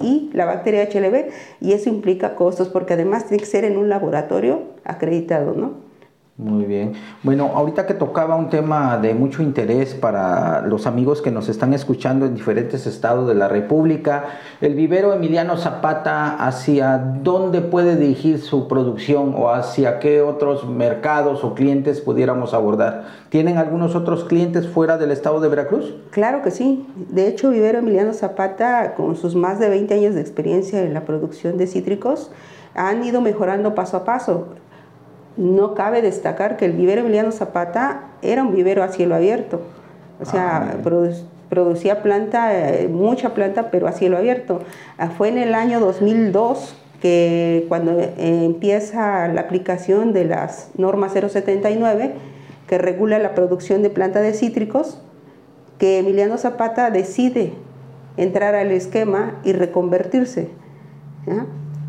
y 0.00 0.30
la 0.32 0.46
bacteria 0.46 0.88
HLV 0.92 1.30
y 1.60 1.72
eso 1.72 1.88
implica 1.88 2.34
costos 2.34 2.68
porque 2.68 2.94
además 2.94 3.26
tiene 3.26 3.42
que 3.42 3.48
ser 3.48 3.64
en 3.64 3.76
un 3.76 3.88
laboratorio 3.88 4.62
acreditado, 4.84 5.54
¿no? 5.54 5.91
Muy 6.38 6.64
bien. 6.64 6.94
Bueno, 7.22 7.52
ahorita 7.54 7.86
que 7.86 7.92
tocaba 7.92 8.36
un 8.36 8.48
tema 8.48 8.96
de 8.96 9.12
mucho 9.12 9.42
interés 9.42 9.94
para 9.94 10.62
los 10.62 10.86
amigos 10.86 11.20
que 11.20 11.30
nos 11.30 11.50
están 11.50 11.74
escuchando 11.74 12.24
en 12.24 12.34
diferentes 12.34 12.86
estados 12.86 13.28
de 13.28 13.34
la 13.34 13.48
República, 13.48 14.24
el 14.62 14.74
vivero 14.74 15.12
Emiliano 15.12 15.58
Zapata, 15.58 16.34
¿hacia 16.44 16.96
dónde 16.96 17.60
puede 17.60 17.96
dirigir 17.96 18.40
su 18.40 18.66
producción 18.66 19.34
o 19.36 19.50
hacia 19.50 19.98
qué 19.98 20.22
otros 20.22 20.66
mercados 20.66 21.44
o 21.44 21.54
clientes 21.54 22.00
pudiéramos 22.00 22.54
abordar? 22.54 23.04
¿Tienen 23.28 23.58
algunos 23.58 23.94
otros 23.94 24.24
clientes 24.24 24.66
fuera 24.66 24.96
del 24.96 25.10
estado 25.10 25.38
de 25.38 25.48
Veracruz? 25.48 25.94
Claro 26.12 26.40
que 26.40 26.50
sí. 26.50 26.86
De 27.10 27.28
hecho, 27.28 27.50
Vivero 27.50 27.80
Emiliano 27.80 28.14
Zapata, 28.14 28.94
con 28.94 29.16
sus 29.16 29.36
más 29.36 29.60
de 29.60 29.68
20 29.68 29.92
años 29.92 30.14
de 30.14 30.22
experiencia 30.22 30.82
en 30.82 30.94
la 30.94 31.04
producción 31.04 31.58
de 31.58 31.66
cítricos, 31.66 32.30
han 32.74 33.04
ido 33.04 33.20
mejorando 33.20 33.74
paso 33.74 33.98
a 33.98 34.04
paso. 34.04 34.46
No 35.36 35.74
cabe 35.74 36.02
destacar 36.02 36.56
que 36.56 36.66
el 36.66 36.72
vivero 36.72 37.00
Emiliano 37.00 37.32
Zapata 37.32 38.08
era 38.20 38.42
un 38.42 38.54
vivero 38.54 38.82
a 38.82 38.88
cielo 38.88 39.14
abierto. 39.14 39.62
O 40.20 40.24
sea, 40.24 40.74
ah, 40.74 41.22
producía 41.48 42.02
planta, 42.02 42.58
eh, 42.58 42.88
mucha 42.88 43.34
planta, 43.34 43.70
pero 43.70 43.88
a 43.88 43.92
cielo 43.92 44.16
abierto. 44.16 44.60
Ah, 44.98 45.10
fue 45.10 45.28
en 45.28 45.38
el 45.38 45.54
año 45.54 45.80
2002 45.80 46.76
que 47.00 47.66
cuando 47.68 47.98
eh, 47.98 48.14
empieza 48.16 49.26
la 49.28 49.40
aplicación 49.40 50.12
de 50.12 50.24
las 50.24 50.70
normas 50.76 51.12
079, 51.12 52.14
que 52.68 52.78
regula 52.78 53.18
la 53.18 53.34
producción 53.34 53.82
de 53.82 53.90
planta 53.90 54.20
de 54.20 54.32
cítricos, 54.34 55.02
que 55.78 55.98
Emiliano 55.98 56.38
Zapata 56.38 56.90
decide 56.90 57.54
entrar 58.16 58.54
al 58.54 58.70
esquema 58.70 59.40
y 59.42 59.52
reconvertirse. 59.52 60.48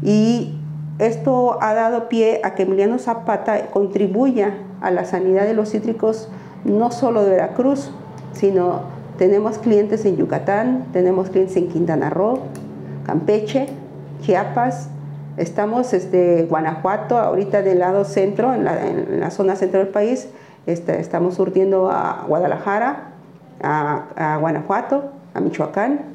Y 0.02 0.56
esto 1.00 1.58
ha 1.62 1.74
dado 1.74 2.08
pie 2.08 2.42
a 2.44 2.54
que 2.54 2.64
Emiliano 2.64 3.00
Zapata 3.00 3.68
contribuya 3.68 4.54
a 4.82 4.92
la 4.92 5.06
sanidad 5.06 5.46
de 5.46 5.54
los 5.54 5.70
cítricos 5.72 6.30
no 6.66 6.92
solo 6.92 7.24
de 7.24 7.32
Veracruz, 7.32 7.92
sino 8.34 8.82
tenemos 9.18 9.58
clientes 9.58 10.06
en 10.06 10.18
Yucatán, 10.18 10.86
tenemos 10.94 11.30
clientes 11.30 11.56
en 11.58 11.68
Quintana 11.68 12.10
Roo, 12.10 12.40
Campeche, 13.06 13.68
Chiapas, 14.22 14.90
estamos 15.38 15.94
este, 15.94 16.46
Guanajuato, 16.46 17.18
ahorita 17.18 17.62
del 17.64 17.80
lado 17.80 18.06
centro, 18.06 18.54
en 18.54 18.64
la, 19.20 19.32
zona 19.32 19.56
centro 19.56 19.80
del 19.80 19.90
país, 19.90 20.30
este, 20.68 21.00
estamos 21.00 21.36
surtiendo 21.36 21.90
a 21.92 22.24
Guadalajara, 22.28 23.10
a 23.62 24.38
Guanajuato, 24.40 25.12
a 25.34 25.40
Michoacán, 25.42 26.13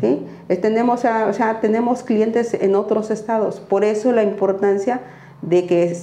¿sí? 0.00 0.26
tenemos, 0.60 1.04
o 1.04 1.32
sea, 1.32 1.58
tenemos 1.60 2.02
clientes 2.02 2.54
en 2.54 2.74
otros 2.74 3.10
estados. 3.10 3.60
Por 3.60 3.84
eso 3.84 4.12
la 4.12 4.22
importancia 4.22 5.00
de 5.42 5.66
que 5.66 5.96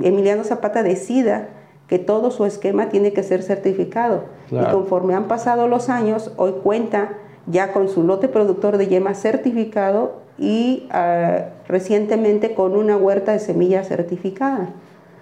Emiliano 0.00 0.44
Zapata 0.44 0.82
decida 0.82 1.48
que 1.88 1.98
todo 1.98 2.30
su 2.30 2.44
esquema 2.44 2.88
tiene 2.90 3.12
que 3.12 3.22
ser 3.22 3.42
certificado. 3.42 4.24
Y 4.50 4.64
conforme 4.70 5.14
han 5.14 5.24
pasado 5.24 5.68
los 5.68 5.88
años, 5.88 6.32
hoy 6.36 6.52
cuenta 6.62 7.14
ya 7.46 7.72
con 7.72 7.88
su 7.88 8.02
lote 8.02 8.28
productor 8.28 8.76
de 8.76 8.88
yema 8.88 9.14
certificado 9.14 10.16
y 10.38 10.86
ah, 10.90 11.46
recientemente 11.66 12.54
con 12.54 12.76
una 12.76 12.96
huerta 12.96 13.32
de 13.32 13.38
semillas 13.40 13.88
certificada. 13.88 14.68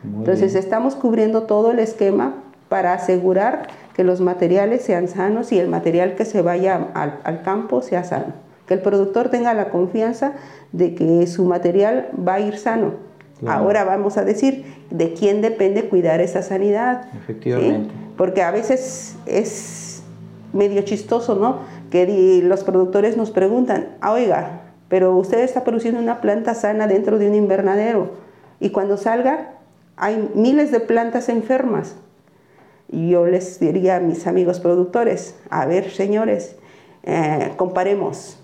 Entonces 0.04 0.54
estamos 0.54 0.94
cubriendo 0.94 1.44
todo 1.44 1.72
el 1.72 1.80
esquema 1.80 2.34
para 2.68 2.92
asegurar 2.92 3.68
que 3.96 4.04
los 4.04 4.20
materiales 4.20 4.82
sean 4.82 5.08
sanos 5.08 5.52
y 5.52 5.58
el 5.58 5.68
material 5.68 6.16
que 6.16 6.26
se 6.26 6.42
vaya 6.42 6.90
al, 7.24 7.40
campo 7.40 7.80
sea 7.80 8.04
sano. 8.04 8.34
Que 8.66 8.74
el 8.74 8.82
productor 8.82 9.30
tenga 9.30 9.54
la 9.54 9.70
confianza 9.70 10.34
de 10.72 10.94
que 10.94 11.26
su 11.26 11.46
material 11.46 12.10
va 12.16 12.34
a 12.34 12.40
ir 12.40 12.58
sano. 12.58 12.92
Ahora 13.46 13.84
vamos 13.84 14.18
a 14.18 14.24
decir 14.24 14.66
de 14.90 15.14
quién 15.14 15.40
depende 15.40 15.88
cuidar 15.88 16.20
esa 16.20 16.42
sanidad. 16.42 17.06
Efectivamente. 17.22 17.94
Porque 18.18 18.42
a 18.42 18.50
veces 18.50 19.16
es 19.24 20.02
medio 20.52 20.82
chistoso, 20.82 21.34
¿no? 21.34 21.60
Que 21.90 22.42
los 22.44 22.64
productores 22.64 23.16
nos 23.16 23.30
preguntan, 23.30 23.96
ah, 24.02 24.12
oiga, 24.12 24.60
pero 24.88 25.16
usted 25.16 25.40
está 25.40 25.64
produciendo 25.64 26.00
una 26.00 26.20
planta 26.20 26.54
sana 26.54 26.86
dentro 26.86 27.18
de 27.18 27.28
un 27.28 27.34
invernadero 27.34 28.10
y 28.60 28.70
cuando 28.70 28.98
salga 28.98 29.52
hay 29.96 30.30
miles 30.34 30.70
de 30.70 30.80
plantas 30.80 31.30
enfermas. 31.30 31.96
Yo 32.88 33.26
les 33.26 33.58
diría 33.58 33.96
a 33.96 34.00
mis 34.00 34.26
amigos 34.26 34.60
productores, 34.60 35.34
a 35.50 35.66
ver 35.66 35.90
señores, 35.90 36.56
eh, 37.02 37.52
comparemos. 37.56 38.38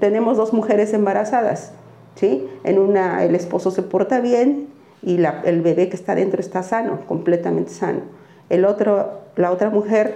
tenemos 0.00 0.36
dos 0.36 0.52
mujeres 0.52 0.92
embarazadas, 0.92 1.72
¿sí? 2.16 2.48
En 2.64 2.78
una 2.78 3.24
el 3.24 3.34
esposo 3.36 3.70
se 3.70 3.82
porta 3.82 4.20
bien 4.20 4.68
y 5.02 5.22
el 5.44 5.62
bebé 5.62 5.88
que 5.88 5.96
está 5.96 6.14
dentro 6.14 6.40
está 6.40 6.62
sano, 6.62 7.00
completamente 7.06 7.70
sano. 7.70 8.00
El 8.48 8.64
otro, 8.64 9.20
la 9.36 9.52
otra 9.52 9.70
mujer 9.70 10.14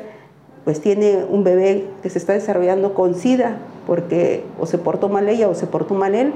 pues 0.64 0.80
tiene 0.80 1.24
un 1.28 1.44
bebé 1.44 1.84
que 2.02 2.10
se 2.10 2.18
está 2.18 2.32
desarrollando 2.32 2.94
con 2.94 3.14
SIDA 3.14 3.58
porque 3.86 4.42
o 4.58 4.66
se 4.66 4.78
portó 4.78 5.08
mal 5.08 5.28
ella 5.28 5.48
o 5.48 5.54
se 5.54 5.66
portó 5.66 5.94
mal 5.94 6.14
él 6.14 6.32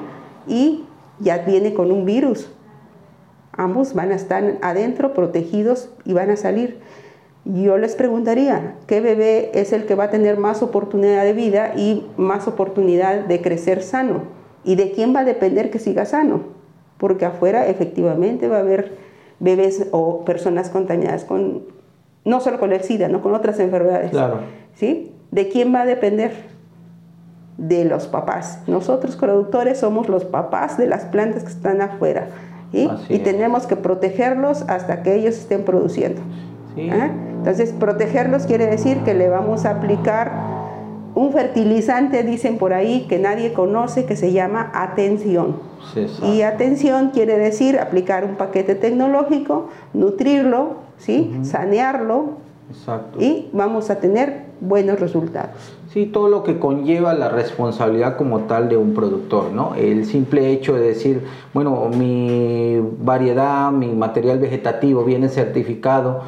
y 0.47 0.85
ya 1.19 1.39
viene 1.39 1.75
con 1.75 1.91
un 1.91 2.05
virus 2.05 2.51
Ambos 3.59 3.93
van 3.93 4.13
a 4.13 4.15
estar 4.15 4.57
adentro, 4.63 5.15
protegidos 5.15 5.91
y 6.05 6.13
van 6.13 6.31
a 6.31 6.37
salir. 6.37 6.79
Yo 7.45 7.77
les 7.77 7.97
preguntaría, 7.97 8.77
¿qué 8.87 9.01
bebé 9.01 9.51
es 9.53 9.73
el 9.73 9.85
que 9.85 9.97
va 9.97 10.05
a 10.05 10.11
tener 10.11 10.39
más 10.39 10.63
oportunidad 10.63 11.25
de 11.25 11.33
vida 11.33 11.73
y 11.77 12.07
más 12.17 12.47
oportunidad 12.47 13.25
de 13.25 13.43
crecer 13.43 13.83
sano? 13.83 14.23
¿Y 14.63 14.77
de 14.77 14.93
quién 14.93 15.13
va 15.13 15.21
a 15.21 15.25
depender 15.25 15.73
que 15.73 15.81
siga 15.81 16.05
sano? 16.05 16.43
Porque 16.99 17.25
afuera 17.25 17.67
efectivamente 17.67 18.47
va 18.47 18.59
a 18.59 18.61
haber 18.61 18.97
bebés 19.41 19.89
o 19.91 20.25
personas 20.25 20.71
contaminadas 20.71 21.25
con, 21.25 21.65
no 22.25 22.41
solo 22.41 22.61
con 22.61 22.73
el 22.73 22.83
SIDA, 22.83 23.09
no 23.09 23.23
con 23.23 23.35
otras 23.35 23.59
enfermedades. 23.59 24.13
Claro. 24.13 24.43
¿Sí? 24.75 25.13
¿De 25.33 25.49
quién 25.49 25.75
va 25.75 25.81
a 25.81 25.87
depender? 25.87 26.31
De 27.57 27.85
los 27.85 28.07
papás. 28.07 28.63
Nosotros 28.69 29.17
productores 29.17 29.79
somos 29.79 30.09
los 30.09 30.25
papás 30.25 30.79
de 30.79 30.87
las 30.87 31.07
plantas 31.07 31.43
que 31.43 31.51
están 31.51 31.81
afuera 31.81 32.29
y 32.73 33.19
tenemos 33.21 33.67
que 33.67 33.77
protegerlos 33.77 34.63
hasta 34.69 35.03
que 35.03 35.15
ellos 35.15 35.37
estén 35.37 35.65
produciendo. 35.65 36.21
¿Ah? 36.91 37.11
Entonces, 37.39 37.73
protegerlos 37.73 38.47
quiere 38.47 38.67
decir 38.67 38.99
que 38.99 39.15
le 39.15 39.29
vamos 39.29 39.65
a 39.65 39.71
aplicar 39.71 40.33
un 41.15 41.33
fertilizante, 41.33 42.23
dicen 42.23 42.59
por 42.59 42.73
ahí, 42.73 43.07
que 43.09 43.19
nadie 43.19 43.53
conoce, 43.53 44.05
que 44.05 44.17
se 44.17 44.33
llama 44.33 44.71
atención. 44.75 45.57
y 46.23 46.43
atención 46.43 47.11
quiere 47.11 47.39
decir 47.39 47.79
aplicar 47.79 48.25
un 48.25 48.37
paquete 48.37 48.75
tecnológico, 48.75 49.69
nutrirlo, 49.95 50.77
¿sí? 50.99 51.41
sanearlo, 51.43 52.37
y 53.19 53.49
vamos 53.53 53.91
a 53.91 53.97
tener 53.97 54.45
buenos 54.61 55.01
resultados. 55.01 55.78
Sí, 55.93 56.05
todo 56.05 56.29
lo 56.29 56.43
que 56.43 56.59
conlleva 56.59 57.15
la 57.15 57.31
responsabilidad 57.31 58.19
como 58.19 58.41
tal 58.41 58.69
de 58.69 58.77
un 58.77 58.93
productor, 58.93 59.53
¿no? 59.53 59.75
El 59.75 60.05
simple 60.05 60.53
hecho 60.53 60.75
de 60.75 60.83
decir, 60.83 61.23
bueno, 61.55 61.89
mi 61.89 62.79
variedad, 63.01 63.71
mi 63.71 63.95
material 63.95 64.39
vegetativo 64.39 65.03
viene 65.03 65.31
certificado 65.31 66.25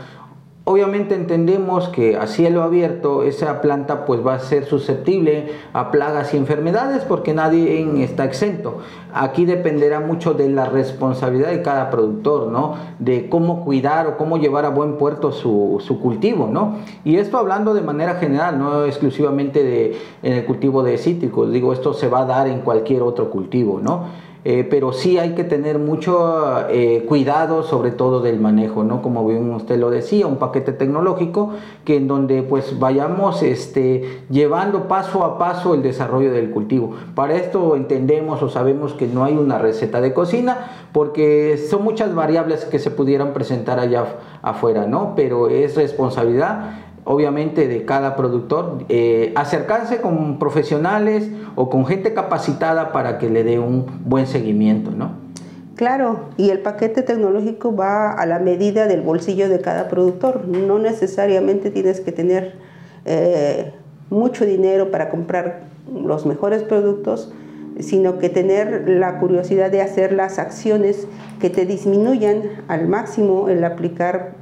Obviamente 0.71 1.17
entendemos 1.17 1.89
que 1.89 2.17
a 2.17 2.29
cielo 2.29 2.63
abierto 2.63 3.25
esa 3.25 3.61
planta 3.61 4.05
pues 4.05 4.25
va 4.25 4.35
a 4.35 4.39
ser 4.39 4.67
susceptible 4.67 5.49
a 5.73 5.91
plagas 5.91 6.33
y 6.33 6.37
enfermedades 6.37 7.03
porque 7.03 7.35
nadie 7.35 8.05
está 8.05 8.25
exento. 8.25 8.79
Aquí 9.13 9.47
dependerá 9.47 9.99
mucho 9.99 10.33
de 10.33 10.49
la 10.49 10.67
responsabilidad 10.67 11.49
de 11.49 11.63
cada 11.63 11.91
productor, 11.91 12.53
¿no? 12.53 12.77
De 13.01 13.29
cómo 13.29 13.65
cuidar 13.65 14.07
o 14.07 14.17
cómo 14.17 14.37
llevar 14.37 14.65
a 14.65 14.69
buen 14.69 14.97
puerto 14.97 15.33
su, 15.33 15.99
cultivo, 16.01 16.47
¿no? 16.47 16.77
Y 17.03 17.17
esto 17.17 17.37
hablando 17.39 17.75
de 17.75 17.83
manera 17.83 18.15
general, 18.15 18.57
no 18.57 18.85
exclusivamente 18.85 19.65
de, 19.65 19.99
en 20.23 20.35
el 20.35 20.45
cultivo 20.45 20.85
de 20.85 20.99
cítricos, 20.99 21.51
digo, 21.51 21.73
esto 21.73 21.95
se 21.95 22.07
va 22.07 22.21
a 22.21 22.27
dar 22.27 22.47
en 22.47 22.61
cualquier 22.61 23.03
otro 23.03 23.29
cultivo, 23.29 23.81
¿no? 23.83 24.30
Eh, 24.45 24.67
pero 24.69 24.93
sí 24.93 25.19
hay 25.19 25.35
que 25.35 25.45
tener 25.45 25.79
mucho 25.79 26.67
eh, 26.71 27.05
cuidado 27.07 27.63
sobre 27.63 27.91
todo 27.91 28.21
del 28.21 28.41
manejo, 28.41 28.85
¿no? 28.85 29.03
Como 29.03 29.27
bien 29.27 29.53
usted 29.53 29.79
lo 29.79 29.91
decía, 29.91 30.27
un 30.27 30.37
paquete 30.37 30.73
tecnológico 30.73 31.51
que 31.85 31.97
en 31.97 32.09
donde 32.09 32.43
pues 32.43 32.79
vayamos 32.79 33.43
este, 33.43 34.23
llevando 34.31 34.89
paso 34.89 35.25
a 35.25 35.39
paso 35.39 35.75
el 35.75 35.83
desarrollo 35.83 36.33
del 36.33 36.51
cultivo. 36.51 36.95
Para 37.15 37.35
esto 37.35 37.77
entendemos 37.77 38.43
o 38.43 38.49
sabemos 38.49 38.95
que 38.95 39.07
no 39.07 39.25
hay 39.25 39.37
una 39.37 39.59
receta 39.59 40.01
de 40.01 40.15
cocina 40.15 40.71
porque 40.93 41.59
son 41.69 41.85
muchas 41.85 42.15
variables 42.15 42.65
que 42.65 42.79
se 42.79 42.91
pudieran 42.91 43.35
presentar 43.35 43.79
allá 43.79 44.05
afuera, 44.43 44.87
¿no? 44.87 45.13
Pero 45.15 45.49
es 45.49 45.77
responsabilidad 45.77 46.90
obviamente 47.11 47.67
de 47.67 47.85
cada 47.85 48.15
productor, 48.15 48.85
eh, 48.89 49.33
acercarse 49.35 50.01
con 50.01 50.39
profesionales 50.39 51.29
o 51.57 51.69
con 51.69 51.85
gente 51.85 52.15
capacitada 52.15 52.93
para 52.93 53.19
que 53.19 53.29
le 53.29 53.43
dé 53.43 53.59
un 53.59 53.85
buen 54.05 54.29
seguimiento, 54.29 54.93
¿no? 54.93 55.11
Claro, 55.75 56.29
y 56.37 56.51
el 56.51 56.61
paquete 56.61 57.03
tecnológico 57.03 57.75
va 57.75 58.13
a 58.13 58.27
la 58.27 58.39
medida 58.39 58.87
del 58.87 59.01
bolsillo 59.01 59.49
de 59.49 59.61
cada 59.61 59.89
productor. 59.89 60.47
No 60.47 60.79
necesariamente 60.79 61.73
tienes 61.73 62.01
que 62.01 62.13
tener 62.13 62.55
eh, 63.05 63.73
mucho 64.09 64.47
dinero 64.47 64.93
para 64.93 65.11
comprar 65.11 65.63
los 65.93 66.27
mejores 66.27 66.63
productos, 66.63 67.33
sino 67.81 68.19
que 68.19 68.29
tener 68.29 68.89
la 68.89 69.19
curiosidad 69.19 69.73
de 69.73 69.83
hacer 69.83 70.13
las 70.13 70.39
acciones 70.39 71.09
que 71.41 71.51
te 71.51 71.67
disminuyan 71.67 72.43
al 72.69 72.87
máximo 72.87 73.49
el 73.49 73.65
aplicar 73.65 74.35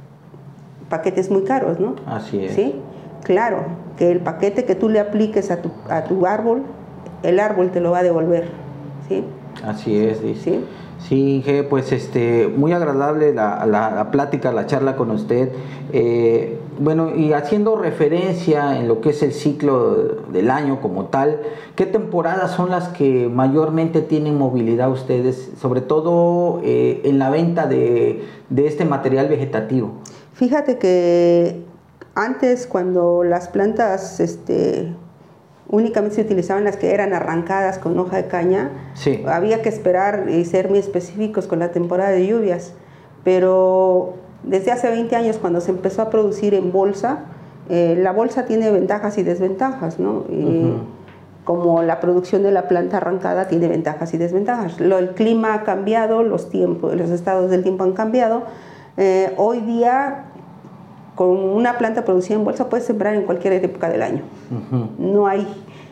paquetes 0.89 1.29
muy 1.31 1.43
caros, 1.43 1.79
¿no? 1.79 1.95
Así 2.05 2.43
es. 2.43 2.53
Sí, 2.53 2.75
claro, 3.23 3.63
que 3.97 4.11
el 4.11 4.19
paquete 4.19 4.65
que 4.65 4.75
tú 4.75 4.89
le 4.89 4.99
apliques 4.99 5.51
a 5.51 5.61
tu, 5.61 5.71
a 5.89 6.03
tu 6.03 6.25
árbol, 6.25 6.63
el 7.23 7.39
árbol 7.39 7.71
te 7.71 7.79
lo 7.79 7.91
va 7.91 7.99
a 7.99 8.03
devolver, 8.03 8.49
¿sí? 9.07 9.23
Así 9.63 9.97
es, 9.97 10.21
dice. 10.21 10.51
¿Sí? 10.51 10.65
Sí, 11.07 11.35
Inge, 11.35 11.63
pues 11.63 11.91
este, 11.93 12.47
muy 12.47 12.73
agradable 12.73 13.33
la, 13.33 13.65
la, 13.65 14.11
plática, 14.11 14.51
la 14.51 14.65
charla 14.65 14.97
con 14.97 15.11
usted. 15.11 15.49
Eh, 15.93 16.59
bueno, 16.77 17.15
y 17.15 17.31
haciendo 17.33 17.77
referencia 17.77 18.77
en 18.77 18.87
lo 18.87 18.99
que 18.99 19.11
es 19.11 19.23
el 19.23 19.31
ciclo 19.31 19.95
del 20.31 20.51
año 20.51 20.81
como 20.81 21.05
tal, 21.05 21.39
¿qué 21.75 21.85
temporadas 21.85 22.51
son 22.51 22.69
las 22.69 22.89
que 22.89 23.29
mayormente 23.29 24.01
tienen 24.01 24.37
movilidad 24.37 24.91
ustedes, 24.91 25.51
sobre 25.59 25.81
todo 25.81 26.61
eh, 26.63 27.01
en 27.05 27.17
la 27.17 27.29
venta 27.29 27.65
de, 27.65 28.25
de 28.49 28.67
este 28.67 28.83
material 28.83 29.29
vegetativo? 29.29 29.93
Fíjate 30.39 30.77
que 30.77 31.65
antes 32.15 32.65
cuando 32.65 33.25
las 33.25 33.49
plantas 33.49 34.21
este, 34.21 34.95
únicamente 35.67 36.15
se 36.15 36.21
utilizaban 36.21 36.63
las 36.63 36.77
que 36.77 36.93
eran 36.93 37.11
arrancadas 37.11 37.77
con 37.77 37.99
hoja 37.99 38.15
de 38.15 38.27
caña, 38.27 38.71
había 39.27 39.61
que 39.61 39.67
esperar 39.67 40.29
y 40.29 40.45
ser 40.45 40.69
muy 40.69 40.79
específicos 40.79 41.45
con 41.45 41.59
la 41.59 41.73
temporada 41.73 42.11
de 42.11 42.25
lluvias. 42.25 42.71
Pero 43.25 44.13
desde 44.43 44.71
hace 44.71 44.89
20 44.89 45.13
años 45.17 45.37
cuando 45.39 45.59
se 45.59 45.71
empezó 45.71 46.03
a 46.03 46.09
producir 46.09 46.53
en 46.53 46.71
bolsa, 46.71 47.25
eh, 47.67 47.97
la 48.01 48.13
bolsa 48.13 48.45
tiene 48.45 48.71
ventajas 48.71 49.17
y 49.17 49.23
desventajas, 49.23 49.99
¿no? 49.99 50.23
Como 51.43 51.83
la 51.83 51.99
producción 51.99 52.43
de 52.43 52.51
la 52.53 52.69
planta 52.69 52.95
arrancada 52.95 53.49
tiene 53.49 53.67
ventajas 53.67 54.13
y 54.13 54.17
desventajas. 54.17 54.79
Lo, 54.79 54.99
el 54.99 55.09
clima 55.15 55.53
ha 55.53 55.63
cambiado, 55.65 56.23
los 56.23 56.49
tiempos, 56.49 56.95
los 56.95 57.09
estados 57.09 57.51
del 57.51 57.61
tiempo 57.61 57.83
han 57.83 57.91
cambiado. 57.91 58.43
Eh, 59.01 59.33
hoy 59.37 59.61
día 59.61 60.25
con 61.19 61.31
una 61.37 61.77
planta 61.77 62.05
producida 62.05 62.37
en 62.37 62.45
bolsa 62.45 62.69
puedes 62.69 62.85
sembrar 62.85 63.13
en 63.13 63.23
cualquier 63.23 63.51
época 63.51 63.89
del 63.89 64.03
año. 64.03 64.21
No 64.97 65.27
hay 65.27 65.45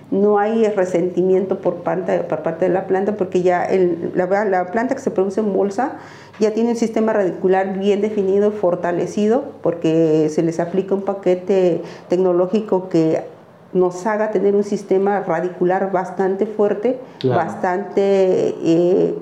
no 0.10 0.39
hay 0.39 0.65
resentimiento 0.69 1.60
por 1.60 1.84
parte, 1.84 2.19
por 2.19 2.43
parte 2.43 2.63
de 2.63 2.74
la 2.74 2.88
planta 2.88 3.17
porque 3.17 3.41
ya 3.41 3.67
la, 4.15 4.67
planta 4.72 4.96
que 4.96 5.01
se 5.01 5.12
produce 5.12 5.41
en 5.41 5.51
bolsa 5.51 5.98
ya 6.39 6.53
tiene 6.53 6.69
un 6.69 6.75
sistema 6.77 7.12
radicular 7.12 7.77
bien 7.77 8.00
definido, 8.00 8.51
fortalecido, 8.51 9.43
porque 9.62 10.29
se 10.29 10.43
les 10.43 10.62
aplica 10.62 10.96
un 10.96 11.01
paquete 11.01 11.81
tecnológico 12.07 12.88
que 12.88 13.25
nos 13.74 14.07
haga 14.07 14.31
tener 14.31 14.55
un 14.55 14.63
sistema 14.63 15.19
radicular 15.19 15.91
bastante 15.91 16.46
fuerte, 16.46 17.01
bastante 17.25 18.55
eh, 18.63 19.13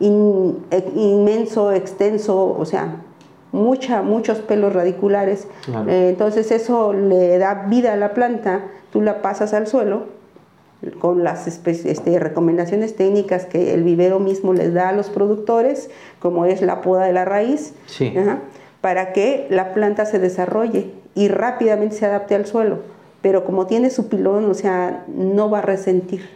eh, 0.00 0.92
inmenso, 0.96 1.72
extenso, 1.72 2.56
o 2.58 2.64
sea, 2.64 3.02
mucha, 3.52 4.02
muchos 4.02 4.38
pelos 4.38 4.72
radiculares. 4.72 5.46
Eh, 5.86 6.08
entonces 6.10 6.50
eso 6.50 6.92
le 6.92 7.38
da 7.38 7.66
vida 7.68 7.92
a 7.92 7.96
la 7.96 8.14
planta, 8.14 8.64
tú 8.90 9.00
la 9.00 9.22
pasas 9.22 9.54
al 9.54 9.66
suelo 9.66 10.06
con 10.98 11.22
las 11.22 11.46
este, 11.46 12.18
recomendaciones 12.18 12.96
técnicas 12.96 13.46
que 13.46 13.72
el 13.72 13.84
vivero 13.84 14.18
mismo 14.18 14.52
les 14.52 14.74
da 14.74 14.88
a 14.88 14.92
los 14.92 15.10
productores, 15.10 15.90
como 16.18 16.44
es 16.44 16.60
la 16.60 16.80
poda 16.80 17.04
de 17.04 17.12
la 17.12 17.24
raíz, 17.24 17.74
para 18.80 19.12
que 19.12 19.46
la 19.48 19.74
planta 19.74 20.06
se 20.06 20.18
desarrolle 20.18 20.90
y 21.14 21.28
rápidamente 21.28 21.96
se 21.96 22.06
adapte 22.06 22.34
al 22.34 22.46
suelo. 22.46 22.80
Pero 23.20 23.44
como 23.44 23.66
tiene 23.66 23.90
su 23.90 24.08
pilón, 24.08 24.50
o 24.50 24.54
sea, 24.54 25.04
no 25.06 25.48
va 25.48 25.58
a 25.58 25.62
resentir. 25.62 26.28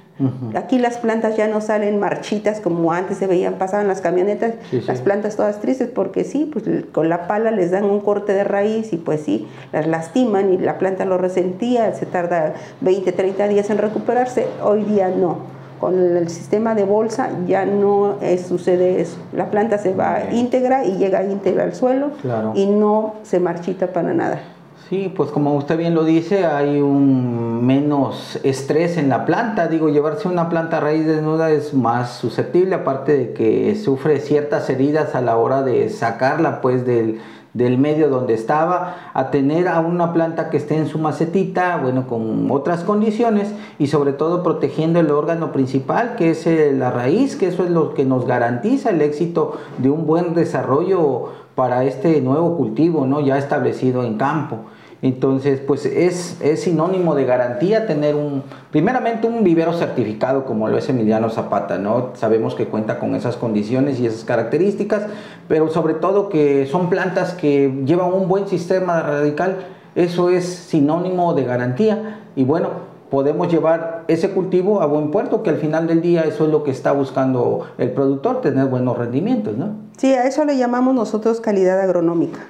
Aquí 0.55 0.79
las 0.79 0.97
plantas 0.97 1.37
ya 1.37 1.47
no 1.47 1.61
salen 1.61 2.01
marchitas 2.01 2.61
como 2.61 2.93
antes 2.93 3.19
se 3.19 3.27
veían, 3.27 3.55
pasaban 3.55 3.87
las 3.87 4.01
camionetas, 4.01 4.55
las 4.87 5.03
plantas 5.03 5.37
todas 5.37 5.61
tristes 5.61 5.89
porque 5.95 6.25
sí, 6.25 6.51
pues 6.51 6.65
con 6.93 7.11
la 7.11 7.27
pala 7.27 7.51
les 7.51 7.71
dan 7.71 7.85
un 7.85 8.01
corte 8.01 8.33
de 8.33 8.43
raíz 8.43 8.95
y 8.95 8.97
pues 8.97 9.21
sí, 9.21 9.47
las 9.73 9.87
lastiman 9.87 10.55
y 10.55 10.59
la 10.59 10.79
planta 10.79 11.05
lo 11.05 11.19
resentía, 11.19 11.93
se 11.93 12.07
tarda 12.07 12.55
20, 12.81 13.13
30 13.13 13.49
días 13.49 13.69
en 13.69 13.79
recuperarse, 13.79 14.47
hoy 14.63 14.85
día 14.85 15.09
no. 15.09 15.55
Con 15.79 16.17
el 16.17 16.31
sistema 16.31 16.75
de 16.75 16.85
bolsa 16.85 17.29
ya 17.47 17.67
no 17.67 18.17
sucede 18.43 19.03
eso. 19.03 19.19
La 19.35 19.51
planta 19.51 19.77
se 19.77 19.93
va 19.93 20.23
íntegra 20.33 20.87
y 20.87 20.97
llega 20.97 21.23
íntegra 21.23 21.65
al 21.65 21.75
suelo 21.75 22.13
y 22.55 22.65
no 22.65 23.17
se 23.23 23.41
marchita 23.41 23.89
para 23.89 24.15
nada. 24.15 24.41
Sí, 24.89 25.13
pues 25.17 25.33
como 25.33 25.57
usted 25.57 25.77
bien 25.77 25.97
lo 25.97 26.05
dice, 26.05 26.47
hay 26.47 26.81
un 26.81 27.67
menos 27.67 28.39
estrés 28.45 28.97
en 28.99 29.09
la 29.09 29.25
planta. 29.25 29.67
Digo, 29.67 29.89
llevarse 29.89 30.29
una 30.29 30.49
planta 30.49 30.79
raíz 30.79 31.05
desnuda 31.05 31.51
es 31.51 31.75
más 31.75 32.13
susceptible, 32.19 32.77
aparte 32.77 33.17
de 33.17 33.33
que 33.33 33.75
sufre 33.75 34.21
ciertas 34.21 34.71
heridas 34.71 35.17
a 35.17 35.21
la 35.23 35.39
hora 35.39 35.63
de 35.63 35.89
sacarla 35.89 36.61
pues 36.61 36.87
del, 36.87 37.19
medio 37.53 38.09
donde 38.11 38.35
estaba, 38.35 39.11
a 39.13 39.33
tener 39.33 39.67
a 39.67 39.81
una 39.81 40.13
planta 40.13 40.51
que 40.51 40.57
esté 40.57 40.77
en 40.77 40.87
su 40.87 41.01
macetita, 41.01 41.79
bueno, 41.79 42.07
con 42.07 42.49
otras 42.53 42.85
condiciones 42.85 43.53
y 43.81 43.89
sobre 43.89 44.13
todo 44.13 44.45
protegiendo 44.45 45.01
el 45.01 45.11
órgano 45.11 45.51
principal, 45.51 46.15
que 46.15 46.31
es 46.31 46.47
eh, 46.47 46.73
la 46.73 46.93
raíz, 46.93 47.35
que 47.35 47.49
eso 47.49 47.65
es 47.65 47.71
lo 47.71 47.93
que 47.93 48.05
nos 48.05 48.25
garantiza 48.25 48.91
el 48.91 49.03
éxito 49.03 49.59
de 49.79 49.91
un 49.91 50.07
buen 50.07 50.35
desarrollo 50.35 51.31
para 51.57 51.83
este 51.83 52.21
nuevo 52.21 52.57
cultivo, 52.57 53.05
¿no? 53.05 53.21
Ya 53.21 53.37
establecido 53.37 54.05
en 54.05 54.17
campo. 54.17 54.61
Entonces, 55.07 55.61
pues 55.65 55.87
es, 55.87 56.37
es, 56.41 56.63
sinónimo 56.65 57.15
de 57.15 57.25
garantía 57.25 57.87
tener 57.87 58.17
un, 58.17 58.43
primeramente 58.73 59.29
un 59.29 59.45
vivero 59.45 59.73
certificado 59.73 60.45
como 60.45 60.67
lo 60.67 60.77
es 60.77 60.89
Emiliano 60.89 61.31
Zapata, 61.31 61.79
¿no? 61.79 62.11
Sabemos 62.15 62.57
que 62.57 62.67
cuenta 62.67 62.99
con 62.99 63.15
esas 63.15 63.37
condiciones 63.37 64.01
y 64.01 64.07
esas 64.07 64.25
características, 64.25 65.07
pero 65.47 65.69
sobre 65.69 65.95
todo 65.95 66.29
que 66.29 66.67
son 66.67 66.91
plantas 66.91 67.35
que 67.35 67.85
llevan 67.87 68.13
un 68.13 68.27
buen 68.27 68.49
sistema 68.49 69.01
radical, 69.01 69.59
eso 69.95 70.29
es 70.29 70.45
sinónimo 70.45 71.35
de 71.35 71.45
garantía 71.45 72.23
y 72.35 72.43
bueno, 72.43 72.71
podemos 73.09 73.49
llevar 73.49 74.03
ese 74.09 74.33
cultivo 74.33 74.83
a 74.83 74.87
buen 74.87 75.13
puerto, 75.13 75.45
que 75.45 75.51
al 75.51 75.59
final 75.59 75.87
del 75.87 76.03
día 76.03 76.23
eso 76.23 76.47
es 76.47 76.51
lo 76.51 76.65
que 76.65 76.73
está 76.73 76.91
buscando 76.91 77.69
el 77.79 77.93
productor, 77.93 78.41
tener 78.41 78.67
buenos 78.67 78.99
rendimientos, 78.99 79.57
¿no? 79.57 79.71
Sí, 79.99 80.13
a 80.15 80.27
eso 80.27 80.45
le 80.45 80.57
llamamos 80.59 80.97
nosotros 80.97 81.41
calidad 81.41 81.81
agronómica 81.81 82.41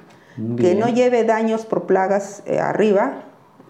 que 0.57 0.75
no 0.75 0.88
lleve 0.88 1.25
daños 1.25 1.64
por 1.64 1.85
plagas 1.85 2.42
eh, 2.46 2.59
arriba, 2.59 3.25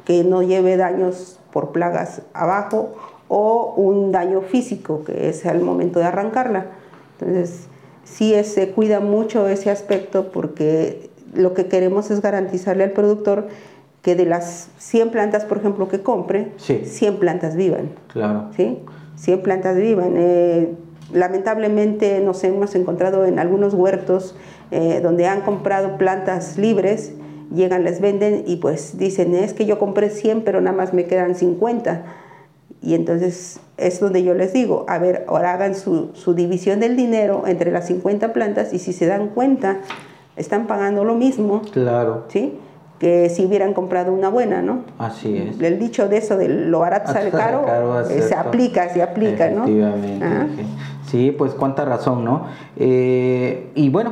que 0.05 0.25
no 0.25 0.43
lleve 0.43 0.77
daños 0.77 1.39
por 1.53 1.73
plagas 1.73 2.23
abajo 2.33 2.95
o 3.29 3.75
un 3.77 4.13
daño 4.13 4.41
físico, 4.43 5.03
que 5.05 5.29
es 5.29 5.47
al 5.47 5.61
momento 5.61 5.99
de 5.99 6.07
arrancarla. 6.07 6.67
Entonces, 7.19 7.69
sí 8.05 8.35
se 8.45 8.71
cuida 8.71 9.01
mucho 9.01 9.49
ese 9.49 9.71
aspecto 9.71 10.31
porque 10.33 11.11
lo 11.35 11.55
que 11.55 11.67
queremos 11.67 12.11
es 12.11 12.21
garantizarle 12.21 12.85
al 12.85 12.93
productor 12.93 13.49
que 14.03 14.15
de 14.15 14.25
las 14.25 14.69
100 14.79 15.11
plantas, 15.11 15.45
por 15.45 15.59
ejemplo, 15.59 15.89
que 15.89 16.01
compre, 16.01 16.53
100 16.59 17.19
plantas 17.19 17.57
vivan. 17.57 17.91
Claro. 18.13 18.51
¿sí? 18.57 18.79
100 19.17 19.43
plantas 19.43 19.77
vivan. 19.77 20.15
Eh, 20.17 20.75
lamentablemente 21.13 22.21
nos 22.21 22.43
hemos 22.45 22.75
encontrado 22.75 23.25
en 23.27 23.39
algunos 23.39 23.75
huertos 23.75 24.35
eh, 24.71 25.01
donde 25.03 25.27
han 25.27 25.43
comprado 25.43 25.97
plantas 25.97 26.59
libres, 26.59 27.13
llegan, 27.55 27.85
les 27.85 28.01
venden 28.01 28.45
y 28.47 28.57
pues 28.57 28.99
dicen, 28.99 29.35
es 29.35 29.53
que 29.55 29.67
yo 29.67 29.79
compré 29.79 30.11
100, 30.11 30.43
pero 30.43 30.61
nada 30.61 30.77
más 30.77 30.93
me 30.93 31.05
quedan 31.05 31.35
50. 31.35 32.05
Y 32.83 32.95
entonces 32.95 33.61
es 33.77 34.01
donde 34.01 34.23
yo 34.23 34.35
les 34.35 34.53
digo, 34.53 34.85
a 34.89 34.99
ver, 34.99 35.25
ahora 35.29 35.53
hagan 35.53 35.75
su, 35.75 36.11
su 36.15 36.35
división 36.35 36.81
del 36.81 36.97
dinero 36.97 37.45
entre 37.47 37.71
las 37.71 37.87
50 37.87 38.33
plantas 38.33 38.73
y 38.73 38.79
si 38.79 38.93
se 38.93 39.07
dan 39.07 39.29
cuenta, 39.29 39.79
están 40.37 40.67
pagando 40.67 41.05
lo 41.05 41.15
mismo. 41.15 41.63
Claro. 41.73 42.25
¿Sí? 42.29 42.59
que 42.99 43.29
si 43.29 43.45
hubieran 43.45 43.75
comprado 43.75 44.13
una 44.13 44.29
buena, 44.29 44.63
¿no? 44.63 44.81
Así 44.99 45.37
es. 45.37 45.61
El 45.61 45.79
dicho 45.79 46.09
de 46.09 46.19
eso 46.19 46.37
de 46.37 46.49
lo 46.49 46.81
barato 46.81 47.13
sale 47.13 47.31
caro, 47.31 48.01
eh, 48.09 48.23
se 48.23 48.35
aplica, 48.35 48.89
se 48.89 49.03
aplica, 49.03 49.51
¿no? 49.51 49.67
Sí, 51.07 51.35
pues 51.37 51.53
cuánta 51.55 51.85
razón, 51.85 52.25
¿no? 52.25 52.47
Eh, 52.77 53.71
y 53.75 53.89
bueno, 53.91 54.11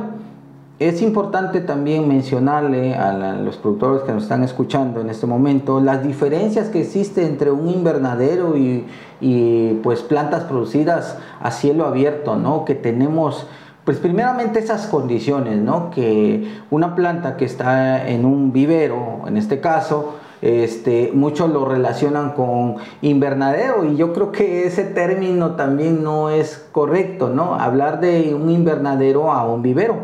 es 0.79 1.01
importante 1.01 1.61
también 1.61 2.07
mencionarle 2.07 2.95
a, 2.95 3.35
los 3.35 3.57
productores 3.57 4.03
que 4.03 4.11
nos 4.11 4.23
están 4.23 4.43
escuchando 4.43 5.01
en 5.01 5.09
este 5.09 5.25
momento 5.25 5.79
las 5.79 6.03
diferencias 6.03 6.69
que 6.69 6.81
existen 6.81 7.27
entre 7.27 7.51
un 7.51 7.69
invernadero 7.69 8.57
y, 8.57 8.85
y 9.21 9.73
pues 9.83 10.01
plantas 10.01 10.43
producidas 10.43 11.17
a 11.41 11.51
cielo 11.51 11.85
abierto, 11.85 12.35
¿no? 12.35 12.65
Que 12.65 12.75
tenemos 12.75 13.47
pues 13.85 13.97
primeramente 13.99 14.59
esas 14.59 14.87
condiciones, 14.87 15.57
¿no? 15.57 15.91
Que 15.91 16.59
una 16.71 16.95
planta 16.95 17.37
que 17.37 17.45
está 17.45 18.07
en 18.07 18.25
un 18.25 18.51
vivero, 18.51 19.21
en 19.27 19.37
este 19.37 19.59
caso, 19.59 20.15
este, 20.45 21.11
muchos 21.11 21.49
lo 21.49 21.65
relacionan 21.65 22.33
con 22.33 22.75
invernadero 23.01 23.83
y 23.83 23.95
yo 23.95 24.13
creo 24.13 24.31
que 24.31 24.67
ese 24.67 24.83
término 24.83 25.55
también 25.55 26.03
no 26.03 26.29
es 26.29 26.67
correcto, 26.71 27.29
¿no? 27.29 27.55
Hablar 27.55 27.99
de 27.99 28.35
un 28.35 28.51
invernadero 28.51 29.31
a 29.31 29.51
un 29.51 29.63
vivero. 29.63 29.95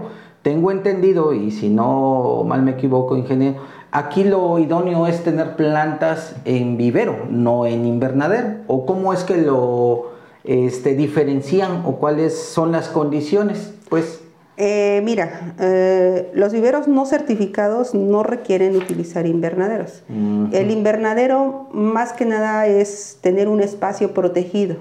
Tengo 0.41 0.71
entendido, 0.71 1.33
y 1.33 1.51
si 1.51 1.69
no 1.69 2.43
mal 2.47 2.63
me 2.63 2.71
equivoco, 2.71 3.15
ingeniero, 3.15 3.59
aquí 3.91 4.23
lo 4.23 4.57
idóneo 4.57 5.05
es 5.05 5.23
tener 5.23 5.55
plantas 5.55 6.35
en 6.45 6.75
vivero, 6.75 7.27
no 7.29 7.67
en 7.67 7.85
invernadero. 7.85 8.61
¿O 8.65 8.87
cómo 8.87 9.13
es 9.13 9.23
que 9.23 9.37
lo 9.37 10.09
este, 10.43 10.95
diferencian 10.95 11.83
o 11.85 11.97
cuáles 11.97 12.35
son 12.35 12.71
las 12.71 12.89
condiciones? 12.89 13.75
Pues 13.89 14.20
eh, 14.57 15.01
mira, 15.03 15.55
eh, 15.59 16.31
los 16.33 16.51
viveros 16.51 16.87
no 16.87 17.05
certificados 17.05 17.93
no 17.93 18.23
requieren 18.23 18.75
utilizar 18.75 19.25
invernaderos. 19.25 20.03
El 20.09 20.71
invernadero 20.71 21.69
más 21.71 22.13
que 22.13 22.25
nada 22.25 22.67
es 22.67 23.17
tener 23.21 23.47
un 23.47 23.61
espacio 23.61 24.13
protegido. 24.13 24.77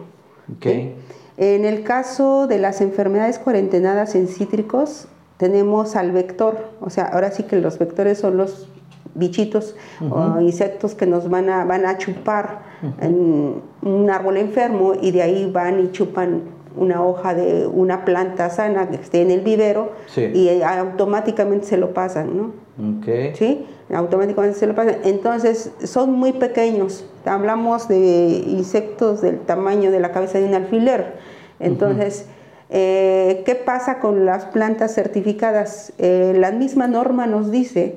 En 1.36 1.64
el 1.64 1.84
caso 1.84 2.46
de 2.46 2.58
las 2.58 2.80
enfermedades 2.80 3.38
cuarentenadas 3.38 4.14
en 4.14 4.28
cítricos, 4.28 5.06
tenemos 5.36 5.96
al 5.96 6.12
vector, 6.12 6.68
o 6.80 6.90
sea, 6.90 7.04
ahora 7.04 7.30
sí 7.30 7.44
que 7.44 7.56
los 7.56 7.78
vectores 7.78 8.18
son 8.18 8.36
los 8.36 8.68
bichitos 9.14 9.74
o 10.10 10.40
insectos 10.40 10.94
que 10.94 11.06
nos 11.06 11.30
van 11.30 11.48
a, 11.48 11.64
van 11.64 11.86
a 11.86 11.96
chupar 11.98 12.62
en 13.00 13.62
un 13.82 14.10
árbol 14.10 14.36
enfermo 14.36 14.92
y 15.00 15.10
de 15.12 15.22
ahí 15.22 15.50
van 15.50 15.80
y 15.80 15.92
chupan 15.92 16.42
una 16.76 17.04
hoja 17.04 17.34
de 17.34 17.66
una 17.66 18.04
planta 18.04 18.50
sana 18.50 18.88
que 18.90 18.96
esté 18.96 19.22
en 19.22 19.30
el 19.30 19.40
vivero 19.40 19.92
y 20.16 20.62
automáticamente 20.62 21.66
se 21.66 21.76
lo 21.76 21.92
pasan, 21.92 22.36
¿no? 22.36 22.52
Okay. 23.00 23.34
¿Sí? 23.34 23.66
Automáticamente 23.92 24.58
se 24.58 24.66
lo 24.66 24.74
pasan. 24.74 24.96
Entonces, 25.04 25.72
son 25.84 26.12
muy 26.12 26.32
pequeños. 26.32 27.04
Hablamos 27.24 27.88
de 27.88 28.44
insectos 28.46 29.20
del 29.20 29.40
tamaño 29.40 29.90
de 29.90 30.00
la 30.00 30.12
cabeza 30.12 30.38
de 30.38 30.46
un 30.46 30.54
alfiler. 30.54 31.14
Entonces, 31.58 32.26
eh, 32.70 33.42
¿qué 33.44 33.54
pasa 33.54 33.98
con 33.98 34.24
las 34.24 34.46
plantas 34.46 34.94
certificadas? 34.94 35.92
Eh, 35.98 36.34
la 36.36 36.52
misma 36.52 36.86
norma 36.86 37.26
nos 37.26 37.50
dice 37.50 37.96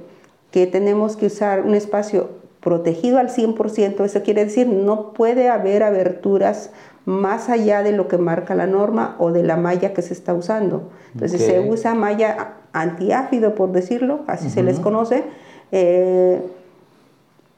que 0.51 0.67
tenemos 0.67 1.15
que 1.15 1.27
usar 1.27 1.62
un 1.62 1.75
espacio 1.75 2.43
protegido 2.63 3.19
al 3.19 3.29
100%, 3.29 4.05
eso 4.05 4.23
quiere 4.23 4.45
decir 4.45 4.67
no 4.67 5.12
puede 5.12 5.49
haber 5.49 5.83
aberturas 5.83 6.71
más 7.05 7.49
allá 7.49 7.83
de 7.83 7.91
lo 7.91 8.07
que 8.07 8.17
marca 8.17 8.55
la 8.55 8.67
norma 8.67 9.15
o 9.19 9.31
de 9.31 9.43
la 9.43 9.57
malla 9.57 9.93
que 9.93 10.01
se 10.01 10.13
está 10.13 10.33
usando. 10.33 10.89
Entonces 11.13 11.41
se 11.41 11.59
usa 11.59 11.93
malla 11.93 12.53
antiáfido, 12.71 13.55
por 13.55 13.71
decirlo, 13.71 14.21
así 14.27 14.49
se 14.49 14.63
les 14.63 14.79
conoce, 14.79 15.23
eh, 15.71 16.41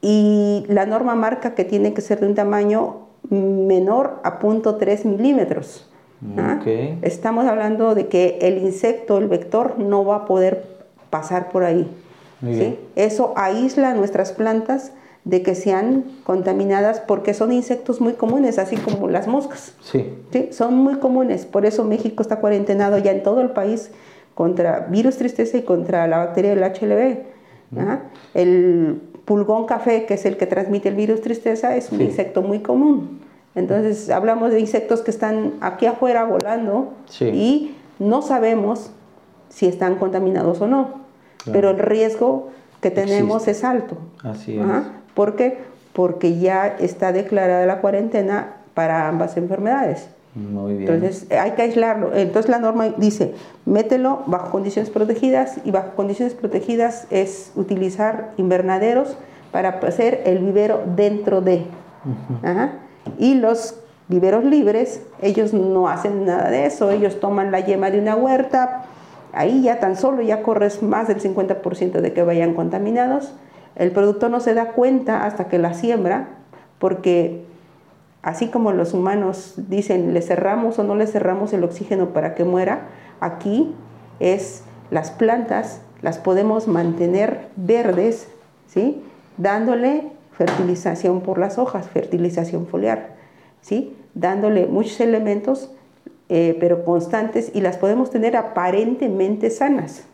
y 0.02 0.64
la 0.68 0.86
norma 0.86 1.14
marca 1.14 1.54
que 1.54 1.64
tiene 1.64 1.94
que 1.94 2.00
ser 2.00 2.20
de 2.20 2.26
un 2.26 2.34
tamaño 2.34 3.06
menor 3.30 4.20
a 4.24 4.38
0.3 4.38 5.04
milímetros. 5.04 5.90
¿ah? 6.36 6.60
Estamos 7.02 7.46
hablando 7.46 7.94
de 7.94 8.08
que 8.08 8.38
el 8.42 8.58
insecto, 8.58 9.18
el 9.18 9.28
vector, 9.28 9.78
no 9.78 10.04
va 10.04 10.16
a 10.16 10.24
poder 10.26 10.64
pasar 11.10 11.50
por 11.50 11.64
ahí. 11.64 11.88
Eso 12.94 13.32
aísla 13.36 13.94
nuestras 13.94 14.32
plantas 14.32 14.92
de 15.26 15.42
que 15.42 15.54
sean 15.54 16.04
contaminadas 16.24 17.00
porque 17.00 17.34
son 17.34 17.52
insectos 17.52 18.00
muy 18.00 18.14
comunes, 18.14 18.58
así 18.58 18.76
como 18.76 19.08
las 19.08 19.26
moscas. 19.26 19.74
Sí. 19.82 20.06
Son 20.52 20.74
muy 20.74 20.94
comunes, 20.94 21.44
por 21.44 21.66
eso 21.66 21.84
México 21.84 22.22
está 22.22 22.40
cuarentenado 22.40 22.96
ya 22.96 23.10
en 23.10 23.22
todo 23.22 23.42
el 23.42 23.50
país 23.50 23.90
contra 24.34 24.86
virus 24.88 25.16
tristeza 25.18 25.58
y 25.58 25.62
contra 25.62 26.06
la 26.06 26.18
bacteria 26.18 26.54
del 26.54 26.62
HLV. 26.62 27.18
El 28.32 29.02
pulgón 29.26 29.66
café, 29.66 30.06
que 30.06 30.14
es 30.14 30.24
el 30.24 30.38
que 30.38 30.46
transmite 30.46 30.88
el 30.88 30.94
virus 30.94 31.20
tristeza, 31.20 31.76
es 31.76 31.92
un 31.92 32.00
insecto 32.00 32.40
muy 32.40 32.60
común. 32.60 33.20
Entonces, 33.54 34.08
hablamos 34.08 34.52
de 34.52 34.60
insectos 34.60 35.02
que 35.02 35.10
están 35.10 35.54
aquí 35.60 35.86
afuera 35.86 36.24
volando 36.24 36.94
y 37.20 37.74
no 37.98 38.22
sabemos 38.22 38.90
si 39.50 39.66
están 39.66 39.96
contaminados 39.96 40.60
o 40.60 40.66
no 40.66 41.06
pero 41.52 41.70
el 41.70 41.78
riesgo 41.78 42.50
que 42.80 42.90
tenemos 42.90 43.48
es 43.48 43.64
alto. 43.64 43.96
Así 44.22 44.58
es. 44.58 44.66
¿Por 45.16 45.34
qué? 45.34 45.58
Porque 45.94 46.38
ya 46.38 46.66
está 46.78 47.10
declarada 47.10 47.64
la 47.64 47.80
cuarentena 47.80 48.56
para 48.74 49.08
ambas 49.08 49.38
enfermedades. 49.38 50.08
Muy 50.34 50.76
bien. 50.76 50.92
Entonces 50.92 51.26
hay 51.32 51.52
que 51.52 51.62
aislarlo. 51.62 52.14
Entonces 52.14 52.50
la 52.50 52.58
norma 52.58 52.90
dice, 52.98 53.32
mételo 53.64 54.22
bajo 54.26 54.50
condiciones 54.50 54.90
protegidas 54.90 55.56
y 55.64 55.70
bajo 55.70 55.92
condiciones 55.96 56.34
protegidas 56.34 57.06
es 57.10 57.50
utilizar 57.56 58.32
invernaderos 58.36 59.16
para 59.52 59.70
hacer 59.70 60.20
el 60.26 60.40
vivero 60.40 60.82
dentro 60.94 61.40
de. 61.40 61.64
Y 63.18 63.34
los 63.34 63.76
viveros 64.08 64.44
libres, 64.44 65.00
ellos 65.22 65.54
no 65.54 65.88
hacen 65.88 66.26
nada 66.26 66.50
de 66.50 66.66
eso, 66.66 66.90
ellos 66.90 67.20
toman 67.20 67.50
la 67.50 67.60
yema 67.60 67.90
de 67.90 68.00
una 68.00 68.16
huerta, 68.16 68.84
ahí 69.32 69.62
ya 69.62 69.80
tan 69.80 69.96
solo 69.96 70.20
ya 70.20 70.42
corres 70.42 70.82
más 70.82 71.08
del 71.08 71.22
50% 71.22 72.02
de 72.02 72.12
que 72.12 72.22
vayan 72.22 72.52
contaminados. 72.52 73.32
El 73.76 73.92
productor 73.92 74.30
no 74.30 74.40
se 74.40 74.54
da 74.54 74.72
cuenta 74.72 75.24
hasta 75.24 75.48
que 75.48 75.58
la 75.58 75.74
siembra, 75.74 76.28
porque 76.78 77.44
así 78.22 78.48
como 78.48 78.72
los 78.72 78.94
humanos 78.94 79.54
dicen, 79.56 80.14
le 80.14 80.22
cerramos 80.22 80.78
o 80.78 80.84
no 80.84 80.94
le 80.94 81.06
cerramos 81.06 81.52
el 81.52 81.62
oxígeno 81.64 82.10
para 82.10 82.34
que 82.34 82.44
muera, 82.44 82.88
aquí 83.20 83.74
es 84.18 84.64
las 84.90 85.10
plantas 85.10 85.80
las 86.06 86.18
podemos 86.18 86.68
mantener 86.68 87.48
verdes, 87.56 88.28
¿sí? 88.68 89.02
dándole 89.38 90.12
fertilización 90.32 91.20
por 91.20 91.38
las 91.38 91.58
hojas, 91.58 91.88
fertilización 91.88 92.68
foliar, 92.68 93.16
¿sí? 93.60 93.96
dándole 94.14 94.66
muchos 94.66 95.00
elementos 95.00 95.72
eh, 96.28 96.56
pero 96.60 96.84
constantes 96.84 97.50
y 97.54 97.60
las 97.60 97.76
podemos 97.76 98.10
tener 98.10 98.36
aparentemente 98.36 99.50
sanas. 99.50 100.04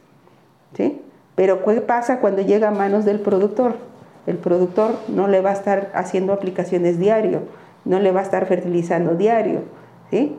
¿sí? 0.74 1.01
Pero 1.34 1.64
¿qué 1.64 1.80
pasa 1.80 2.20
cuando 2.20 2.42
llega 2.42 2.68
a 2.68 2.72
manos 2.72 3.04
del 3.04 3.20
productor? 3.20 3.76
El 4.26 4.36
productor 4.36 4.96
no 5.08 5.28
le 5.28 5.40
va 5.40 5.50
a 5.50 5.54
estar 5.54 5.90
haciendo 5.94 6.32
aplicaciones 6.32 6.98
diario, 6.98 7.42
no 7.84 7.98
le 7.98 8.12
va 8.12 8.20
a 8.20 8.22
estar 8.22 8.46
fertilizando 8.46 9.14
diario. 9.14 9.62
¿sí? 10.10 10.36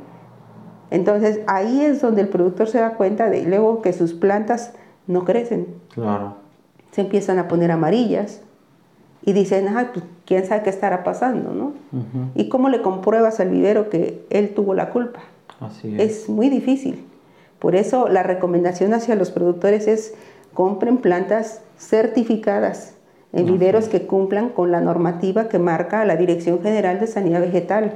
Entonces 0.91 1.41
ahí 1.47 1.82
es 1.82 2.01
donde 2.01 2.21
el 2.21 2.29
productor 2.29 2.67
se 2.67 2.79
da 2.79 2.91
cuenta 2.91 3.29
de 3.29 3.43
luego 3.43 3.82
que 3.82 3.93
sus 3.93 4.13
plantas 4.13 4.73
no 5.08 5.25
crecen. 5.25 5.67
Claro. 5.93 6.36
Se 6.91 7.01
empiezan 7.01 7.39
a 7.39 7.47
poner 7.47 7.71
amarillas 7.71 8.41
y 9.25 9.34
dicen, 9.34 9.67
ah, 9.69 9.89
pues 9.93 10.06
quién 10.25 10.45
sabe 10.45 10.63
qué 10.63 10.69
estará 10.69 11.03
pasando, 11.03 11.53
¿no? 11.53 11.73
¿Y 12.36 12.49
cómo 12.49 12.69
le 12.69 12.82
compruebas 12.82 13.39
al 13.39 13.49
vivero 13.49 13.89
que 13.89 14.25
él 14.29 14.53
tuvo 14.53 14.73
la 14.75 14.89
culpa? 14.89 15.21
es. 15.84 16.29
muy 16.29 16.49
difícil. 16.49 17.06
Por 17.60 17.75
eso 17.75 18.08
la 18.10 18.23
recomendación 18.23 18.93
hacia 18.93 19.15
los 19.15 19.32
productores 19.32 19.88
es 19.88 20.13
compren 20.54 20.98
plantas 20.98 21.62
certificadas 21.78 22.96
en 23.32 23.48
viveros 23.48 23.88
que 23.88 24.06
cumplan 24.06 24.50
con 24.50 24.72
la 24.72 24.80
normativa 24.80 25.50
que 25.50 25.58
marca 25.58 26.06
la 26.06 26.16
Dirección 26.16 26.62
General 26.62 27.00
de 27.00 27.08
Sanidad 27.08 27.42
Vegetal. 27.42 27.94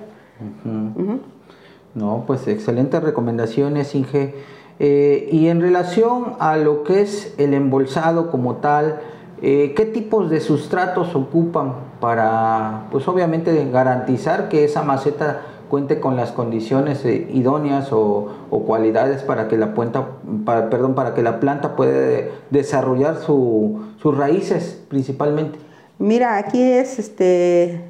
No, 1.93 2.23
pues 2.25 2.47
excelentes 2.47 3.01
recomendaciones, 3.03 3.93
Inge. 3.93 4.33
Eh, 4.79 5.29
y 5.31 5.47
en 5.47 5.61
relación 5.61 6.33
a 6.39 6.57
lo 6.57 6.83
que 6.83 7.01
es 7.01 7.33
el 7.37 7.53
embolsado 7.53 8.29
como 8.29 8.57
tal, 8.57 8.99
eh, 9.41 9.73
¿qué 9.75 9.85
tipos 9.85 10.29
de 10.29 10.39
sustratos 10.39 11.15
ocupan 11.15 11.73
para, 11.99 12.87
pues 12.91 13.07
obviamente, 13.07 13.69
garantizar 13.71 14.49
que 14.49 14.63
esa 14.63 14.83
maceta 14.83 15.41
cuente 15.69 15.99
con 15.99 16.15
las 16.15 16.31
condiciones 16.31 17.03
eh, 17.05 17.27
idóneas 17.33 17.89
o, 17.91 18.33
cualidades 18.49 19.21
para 19.23 19.47
que 19.47 19.57
la 19.57 19.73
planta, 19.73 20.07
perdón, 20.45 20.95
para 20.95 21.13
que 21.13 21.21
la 21.21 21.39
planta 21.39 21.75
pueda 21.75 22.29
desarrollar 22.49 23.17
sus 23.17 24.17
raíces 24.17 24.83
principalmente. 24.89 25.59
Mira, 25.99 26.37
aquí 26.37 26.61
es 26.61 26.99
este 26.99 27.81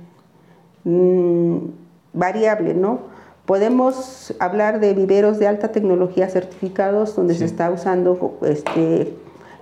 mm, 0.83 1.57
variable, 2.13 2.73
¿no? 2.73 2.99
Podemos 3.45 4.33
hablar 4.39 4.79
de 4.79 4.93
viveros 4.93 5.39
de 5.39 5.47
alta 5.47 5.69
tecnología 5.69 6.27
certificados 6.29 7.15
donde 7.15 7.33
se 7.33 7.45
está 7.45 7.71
usando 7.71 8.37
este, 8.41 9.13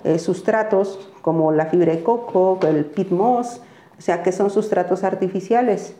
eh, 0.03 0.17
sustratos 0.17 1.11
como 1.21 1.51
la 1.51 1.67
fibra 1.67 1.93
de 1.93 2.01
coco, 2.01 2.59
el 2.67 2.85
pit 2.85 3.11
moss, 3.11 3.61
o 3.97 4.01
sea 4.01 4.23
que 4.23 4.31
son 4.31 4.49
sustratos 4.49 5.03
artificiales. 5.03 5.95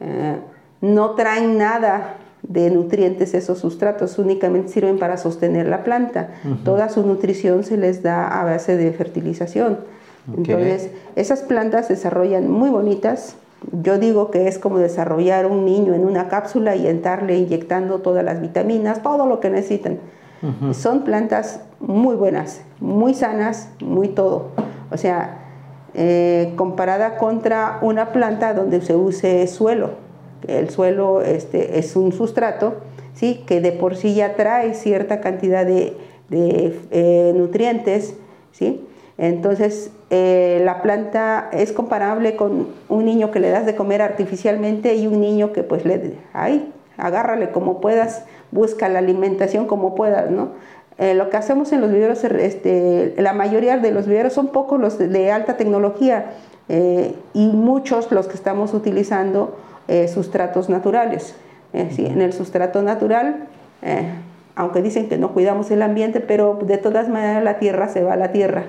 Eh, 0.00 0.38
no 0.80 1.10
traen 1.12 1.58
nada 1.58 2.16
de 2.42 2.70
nutrientes 2.70 3.34
esos 3.34 3.58
sustratos, 3.58 4.18
únicamente 4.18 4.68
sirven 4.72 4.98
para 4.98 5.16
sostener 5.16 5.66
la 5.66 5.84
planta. 5.84 6.30
Toda 6.64 6.88
su 6.88 7.04
nutrición 7.04 7.64
se 7.64 7.76
les 7.76 8.02
da 8.02 8.28
a 8.28 8.44
base 8.44 8.76
de 8.76 8.92
fertilización. 8.92 9.78
Entonces, 10.36 10.90
esas 11.14 11.42
plantas 11.42 11.88
desarrollan 11.88 12.50
muy 12.50 12.70
bonitas. 12.70 13.36
Yo 13.82 13.98
digo 13.98 14.30
que 14.30 14.48
es 14.48 14.58
como 14.58 14.78
desarrollar 14.78 15.46
un 15.46 15.64
niño 15.64 15.94
en 15.94 16.04
una 16.04 16.28
cápsula 16.28 16.76
y 16.76 16.86
entrarle 16.86 17.36
inyectando 17.36 18.00
todas 18.00 18.24
las 18.24 18.40
vitaminas, 18.40 19.02
todo 19.02 19.26
lo 19.26 19.40
que 19.40 19.50
necesitan. 19.50 19.98
Son 20.72 21.02
plantas 21.02 21.60
muy 21.80 22.14
buenas, 22.14 22.60
muy 22.78 23.14
sanas, 23.14 23.70
muy 23.80 24.08
todo. 24.08 24.50
O 24.92 24.96
sea, 24.96 25.38
eh, 25.94 26.52
comparada 26.56 27.16
contra 27.16 27.78
una 27.80 28.12
planta 28.12 28.54
donde 28.54 28.80
se 28.80 28.94
use 28.94 29.46
suelo. 29.48 30.05
El 30.48 30.70
suelo 30.70 31.22
este, 31.22 31.78
es 31.78 31.96
un 31.96 32.12
sustrato 32.12 32.74
¿sí? 33.16 33.42
que 33.46 33.60
de 33.60 33.72
por 33.72 33.96
sí 33.96 34.14
ya 34.14 34.36
trae 34.36 34.74
cierta 34.74 35.20
cantidad 35.20 35.66
de, 35.66 35.96
eh, 36.30 37.32
nutrientes. 37.34 38.14
¿sí? 38.52 38.86
Entonces, 39.18 39.90
eh, 40.10 40.60
la 40.64 40.82
planta 40.82 41.48
es 41.52 41.72
comparable 41.72 42.36
con 42.36 42.68
un 42.88 43.04
niño 43.04 43.32
que 43.32 43.40
le 43.40 43.50
das 43.50 43.66
de 43.66 43.74
comer 43.74 44.02
artificialmente 44.02 44.94
y 44.94 45.06
un 45.06 45.20
niño 45.20 45.52
que 45.52 45.62
pues 45.62 45.84
le, 45.84 46.14
ay, 46.32 46.72
agárrale 46.98 47.50
como 47.50 47.80
puedas, 47.80 48.24
busca 48.52 48.88
la 48.88 49.00
alimentación 49.00 49.66
como 49.66 49.94
puedas, 49.94 50.30
¿no? 50.30 50.50
Eh, 50.98 51.12
lo 51.12 51.28
que 51.28 51.36
hacemos 51.36 51.72
en 51.72 51.82
los 51.82 51.92
viveros, 51.92 52.24
este, 52.24 53.14
la 53.18 53.34
mayoría 53.34 53.76
de 53.76 53.90
los 53.90 54.06
viveros 54.06 54.32
son 54.32 54.48
pocos 54.48 54.80
los 54.80 54.98
de, 54.98 55.30
alta 55.30 55.58
tecnología 55.58 56.32
y 56.68 57.46
muchos 57.46 58.10
los 58.10 58.26
que 58.26 58.34
estamos 58.34 58.74
utilizando 58.74 59.56
eh, 59.88 60.08
sustratos 60.08 60.68
naturales. 60.68 61.34
¿sí? 61.90 62.06
En 62.06 62.22
el 62.22 62.32
sustrato 62.32 62.80
natural, 62.82 63.48
aunque 64.54 64.80
dicen 64.80 65.08
que 65.08 65.18
no 65.18 65.32
cuidamos 65.34 65.70
el 65.70 65.82
ambiente, 65.82 66.20
pero 66.20 66.58
de 66.62 66.78
todas 66.78 67.08
maneras 67.10 67.44
la 67.44 67.58
tierra 67.58 67.88
se 67.88 68.02
va 68.02 68.14
a 68.14 68.16
la 68.16 68.32
tierra. 68.32 68.64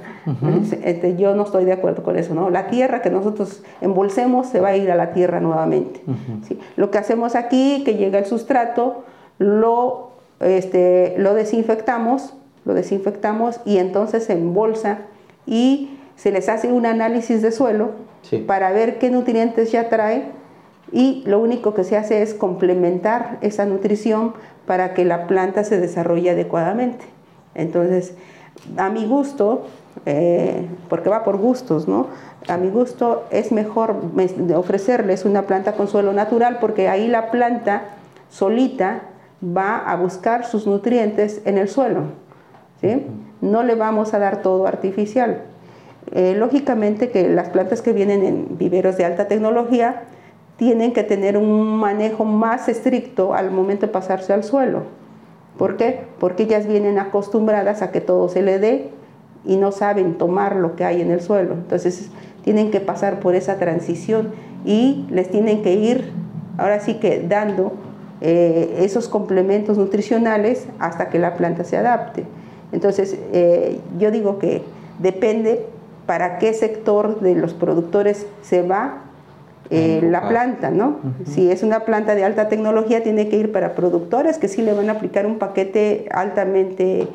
Este, 0.83 1.15
yo 1.15 1.33
no 1.33 1.43
estoy 1.43 1.63
de 1.63 1.71
acuerdo 1.71 2.03
con 2.03 2.17
eso. 2.17 2.33
¿no? 2.33 2.49
La 2.49 2.67
tierra 2.67 3.01
que 3.01 3.09
nosotros 3.09 3.63
embolsemos 3.79 4.47
se 4.47 4.59
va 4.59 4.69
a 4.69 4.75
ir 4.75 4.91
a 4.91 4.95
la 4.95 5.13
tierra 5.13 5.39
nuevamente. 5.39 6.01
¿sí? 6.45 6.59
Lo 6.75 6.91
que 6.91 6.97
hacemos 6.97 7.35
aquí, 7.35 7.83
que 7.85 7.95
llega 7.95 8.19
el 8.19 8.25
sustrato, 8.25 9.05
lo 9.39 10.07
este, 10.39 11.15
lo 11.17 11.33
desinfectamos, 11.33 12.33
lo 12.65 12.73
desinfectamos 12.73 13.59
y 13.65 13.77
entonces 13.77 14.25
se 14.25 14.33
embolsa 14.33 14.99
y 15.45 15.97
se 16.15 16.31
les 16.31 16.49
hace 16.49 16.71
un 16.71 16.85
análisis 16.85 17.41
de 17.41 17.51
suelo 17.51 17.91
para 18.45 18.71
ver 18.71 18.99
qué 18.99 19.09
nutrientes 19.09 19.71
ya 19.71 19.89
trae 19.89 20.25
y 20.91 21.23
lo 21.25 21.39
único 21.39 21.73
que 21.73 21.83
se 21.83 21.97
hace 21.97 22.21
es 22.21 22.33
complementar 22.33 23.37
esa 23.41 23.65
nutrición 23.65 24.33
para 24.65 24.93
que 24.93 25.05
la 25.05 25.27
planta 25.27 25.63
se 25.63 25.79
desarrolle 25.79 26.31
adecuadamente. 26.31 27.05
Entonces, 27.55 28.13
a 28.77 28.89
mi 28.89 29.05
gusto, 29.05 29.65
eh, 30.05 30.67
porque 30.89 31.09
va 31.09 31.23
por 31.23 31.37
gustos, 31.37 31.87
¿no? 31.87 32.07
A 32.47 32.57
mi 32.57 32.69
gusto 32.69 33.25
es 33.29 33.51
mejor 33.51 33.95
ofrecerles 34.55 35.25
una 35.25 35.43
planta 35.43 35.73
con 35.73 35.87
suelo 35.87 36.13
natural 36.13 36.59
porque 36.61 36.87
ahí 36.87 37.07
la 37.07 37.29
planta 37.31 37.83
solita 38.29 39.01
va 39.43 39.77
a 39.77 39.95
buscar 39.95 40.45
sus 40.45 40.65
nutrientes 40.65 41.41
en 41.45 41.57
el 41.57 41.67
suelo. 41.67 42.03
¿sí? 42.81 43.05
No 43.41 43.63
le 43.63 43.75
vamos 43.75 44.13
a 44.13 44.19
dar 44.19 44.41
todo 44.41 44.67
artificial. 44.67 45.41
Eh, 46.13 46.35
lógicamente 46.37 47.09
que 47.09 47.27
las 47.27 47.49
plantas 47.49 47.81
que 47.81 47.91
vienen 47.91 48.23
en 48.23 48.57
viveros 48.57 48.95
de 48.97 49.03
alta 49.03 49.27
tecnología 49.27 50.03
tienen 50.57 50.91
que 50.91 51.03
tener 51.03 51.37
un 51.37 51.77
manejo 51.77 52.25
más 52.25 52.67
estricto 52.67 53.33
al 53.33 53.51
momento 53.51 53.85
de 53.85 53.91
pasarse 53.91 54.33
al 54.33 54.43
suelo. 54.43 54.83
¿Por 55.57 55.77
qué? 55.77 56.01
Porque 56.19 56.43
ellas 56.43 56.67
vienen 56.67 56.99
acostumbradas 56.99 57.81
a 57.81 57.91
que 57.91 58.01
todo 58.01 58.27
se 58.29 58.41
le 58.41 58.59
dé 58.59 58.89
y 59.45 59.57
no 59.57 59.71
saben 59.71 60.17
tomar 60.17 60.55
lo 60.55 60.75
que 60.75 60.83
hay 60.83 61.01
en 61.01 61.11
el 61.11 61.21
suelo. 61.21 61.53
Entonces 61.53 62.09
tienen 62.43 62.71
que 62.71 62.79
pasar 62.79 63.19
por 63.19 63.35
esa 63.35 63.57
transición 63.57 64.31
y 64.65 65.05
les 65.09 65.29
tienen 65.29 65.61
que 65.61 65.73
ir, 65.73 66.11
ahora 66.57 66.79
sí 66.79 66.95
que 66.95 67.25
dando 67.27 67.73
eh, 68.21 68.79
esos 68.79 69.07
complementos 69.07 69.77
nutricionales 69.77 70.67
hasta 70.79 71.09
que 71.09 71.19
la 71.19 71.35
planta 71.35 71.63
se 71.63 71.77
adapte. 71.77 72.25
Entonces, 72.71 73.17
eh, 73.31 73.79
yo 73.97 74.11
digo 74.11 74.39
que 74.39 74.63
depende 74.99 75.65
para 76.05 76.39
qué 76.39 76.53
sector 76.53 77.19
de 77.19 77.35
los 77.35 77.53
productores 77.53 78.25
se 78.41 78.61
va 78.61 79.06
eh, 79.69 80.01
la 80.03 80.27
planta, 80.27 80.71
¿no? 80.71 80.99
Si 81.25 81.51
es 81.51 81.63
una 81.63 81.81
planta 81.81 82.15
de 82.15 82.23
alta 82.23 82.49
tecnología, 82.49 83.03
tiene 83.03 83.29
que 83.29 83.37
ir 83.37 83.51
para 83.51 83.75
productores 83.75 84.37
que 84.37 84.47
sí 84.47 84.61
le 84.61 84.73
van 84.73 84.89
a 84.89 84.93
aplicar 84.93 85.25
un 85.25 85.39
paquete 85.39 86.07
altamente 86.11 87.07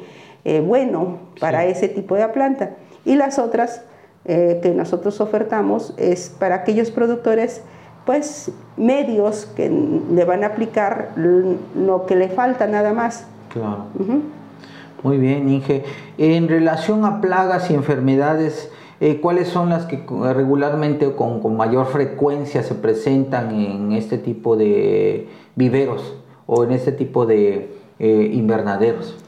bueno 0.66 1.18
para 1.38 1.64
ese 1.64 1.88
tipo 1.88 2.16
de 2.16 2.26
planta. 2.28 2.70
Y 3.04 3.14
las 3.14 3.38
otras 3.38 3.82
que 4.24 4.72
nosotros 4.74 5.20
ofertamos 5.20 5.94
es 5.98 6.30
para 6.30 6.56
aquellos 6.56 6.90
productores 6.90 7.62
pues 8.04 8.50
medios 8.76 9.46
que 9.56 9.70
le 9.70 10.24
van 10.24 10.44
a 10.44 10.48
aplicar 10.48 11.10
lo 11.16 12.06
que 12.06 12.16
le 12.16 12.28
falta 12.28 12.66
nada 12.66 12.92
más. 12.92 13.26
Claro. 13.52 13.86
Muy 15.02 15.18
bien, 15.18 15.48
Inge. 15.48 15.84
En 16.18 16.48
relación 16.48 17.04
a 17.04 17.20
plagas 17.20 17.70
y 17.70 17.74
enfermedades, 17.74 18.70
eh, 19.04 19.20
¿cuáles 19.20 19.48
son 19.48 19.68
las 19.68 19.86
que 19.86 20.00
regularmente 20.32 21.08
o 21.08 21.16
con, 21.16 21.56
mayor 21.56 21.86
frecuencia 21.86 22.62
se 22.62 22.76
presentan 22.76 23.50
en 23.52 23.90
este 23.90 24.16
tipo 24.16 24.56
de 24.56 25.26
viveros 25.56 26.14
o 26.46 26.62
en 26.62 26.70
este 26.70 26.92
tipo 26.92 27.26
de 27.26 27.74
eh, 27.98 28.30
invernaderos? 28.32 29.18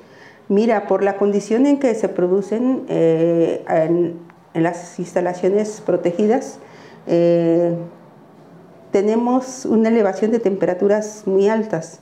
Mira, 0.48 0.86
por 0.86 1.02
la 1.02 1.16
condición 1.16 1.66
en 1.66 1.80
que 1.80 1.92
se 1.96 2.08
producen 2.08 2.84
eh, 2.88 3.64
en, 3.66 4.20
las 4.54 4.96
instalaciones 5.00 5.82
protegidas, 5.84 6.60
tenemos 8.92 9.64
una 9.66 9.88
elevación 9.88 10.30
de 10.30 10.38
temperaturas 10.38 11.24
muy 11.26 11.48
altas, 11.48 11.98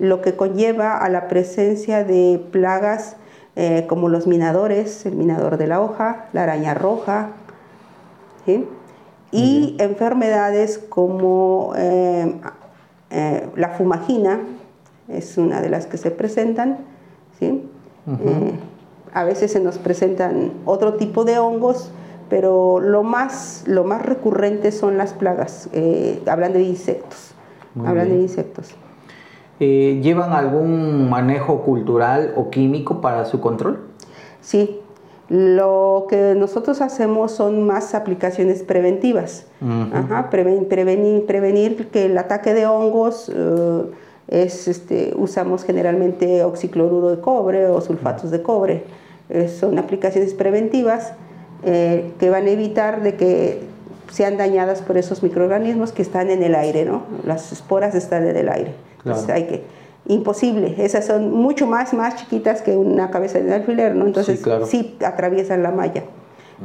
lo 0.00 0.20
que 0.20 0.34
conlleva 0.34 0.98
a 0.98 1.08
la 1.08 1.28
presencia 1.28 2.02
de 2.02 2.44
plagas 2.50 3.14
eh, 3.56 3.86
como 3.88 4.08
los 4.08 4.26
minadores, 4.26 5.06
el 5.06 5.16
minador 5.16 5.56
de 5.56 5.66
la 5.66 5.80
hoja, 5.80 6.26
la 6.32 6.44
araña 6.44 6.74
roja, 6.74 7.30
y 9.32 9.76
enfermedades 9.78 10.78
como 10.78 11.72
eh, 11.76 12.40
la 13.54 13.68
fumagina, 13.70 14.40
es 15.08 15.38
una 15.38 15.60
de 15.60 15.68
las 15.68 15.86
que 15.86 15.98
se 15.98 16.10
presentan. 16.10 16.78
a 19.12 19.24
veces 19.24 19.52
se 19.52 19.60
nos 19.60 19.78
presentan 19.78 20.52
otro 20.64 20.94
tipo 20.94 21.24
de 21.24 21.38
hongos 21.38 21.92
pero 22.30 22.78
lo 22.80 23.02
más, 23.02 23.64
lo 23.66 23.84
más 23.84 24.00
recurrente 24.06 24.72
son 24.72 24.96
las 24.96 25.12
plagas, 25.12 25.68
eh, 25.72 26.22
hablando 26.26 26.58
de 26.58 26.64
insectos. 26.64 27.34
hablando 27.84 28.14
de 28.14 28.22
insectos. 28.22 28.70
Eh, 29.60 30.00
¿Llevan 30.02 30.32
algún 30.32 31.10
manejo 31.10 31.62
cultural 31.62 32.32
o 32.36 32.50
químico 32.50 33.00
para 33.00 33.26
su 33.26 33.40
control? 33.40 33.80
Sí, 34.40 34.80
lo 35.28 36.06
que 36.08 36.34
nosotros 36.34 36.80
hacemos 36.80 37.32
son 37.32 37.66
más 37.66 37.94
aplicaciones 37.94 38.62
preventivas. 38.62 39.46
prevenir, 40.30 41.26
prevenir, 41.26 41.88
que 41.88 42.06
el 42.06 42.18
ataque 42.18 42.54
de 42.54 42.66
hongos 42.66 43.30
eh, 43.34 43.82
es, 44.28 44.66
este, 44.66 45.12
usamos 45.14 45.64
generalmente 45.64 46.42
oxicloruro 46.42 47.10
de 47.10 47.20
cobre 47.20 47.66
o 47.66 47.80
sulfatos 47.80 48.30
de 48.30 48.42
cobre. 48.42 48.84
son 49.60 49.78
aplicaciones 49.78 50.34
preventivas 50.34 51.12
eh, 51.62 52.12
que 52.18 52.30
van 52.30 52.46
a 52.46 52.50
evitar 52.50 53.02
de 53.02 53.16
que 53.16 53.60
sean 54.10 54.38
dañadas 54.38 54.80
por 54.80 54.96
esos 54.96 55.22
microorganismos 55.22 55.92
que 55.92 56.00
están 56.00 56.30
en 56.30 56.42
el 56.42 56.54
aire, 56.54 56.86
¿no? 56.86 57.02
Las 57.26 57.52
esporas 57.52 57.94
están 57.94 58.26
en 58.26 58.36
el 58.36 58.48
aire. 58.48 58.74
Entonces 59.04 59.30
hay 59.30 59.44
que 59.44 59.64
imposible. 60.06 60.74
Esas 60.78 61.06
son 61.06 61.32
mucho 61.32 61.66
más 61.66 61.92
más 61.94 62.16
chiquitas 62.16 62.62
que 62.62 62.76
una 62.76 63.10
cabeza 63.10 63.38
de 63.38 63.54
alfiler, 63.54 63.94
¿no? 63.94 64.06
Entonces 64.06 64.42
sí, 64.66 64.96
atraviesan 65.04 65.62
la 65.62 65.70
malla. 65.70 66.04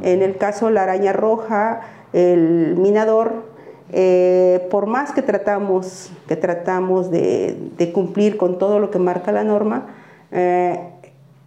En 0.02 0.22
el 0.22 0.36
caso 0.36 0.70
la 0.70 0.82
araña 0.82 1.12
roja, 1.12 1.80
el 2.12 2.76
minador, 2.76 3.44
eh, 3.92 4.66
por 4.70 4.86
más 4.86 5.12
que 5.12 5.22
tratamos, 5.22 6.10
que 6.28 6.36
tratamos 6.36 7.10
de, 7.10 7.56
de, 7.78 7.92
cumplir 7.92 8.36
con 8.36 8.58
todo 8.58 8.78
lo 8.78 8.90
que 8.90 8.98
marca 8.98 9.32
la 9.32 9.44
norma, 9.44 9.86
eh, 10.32 10.80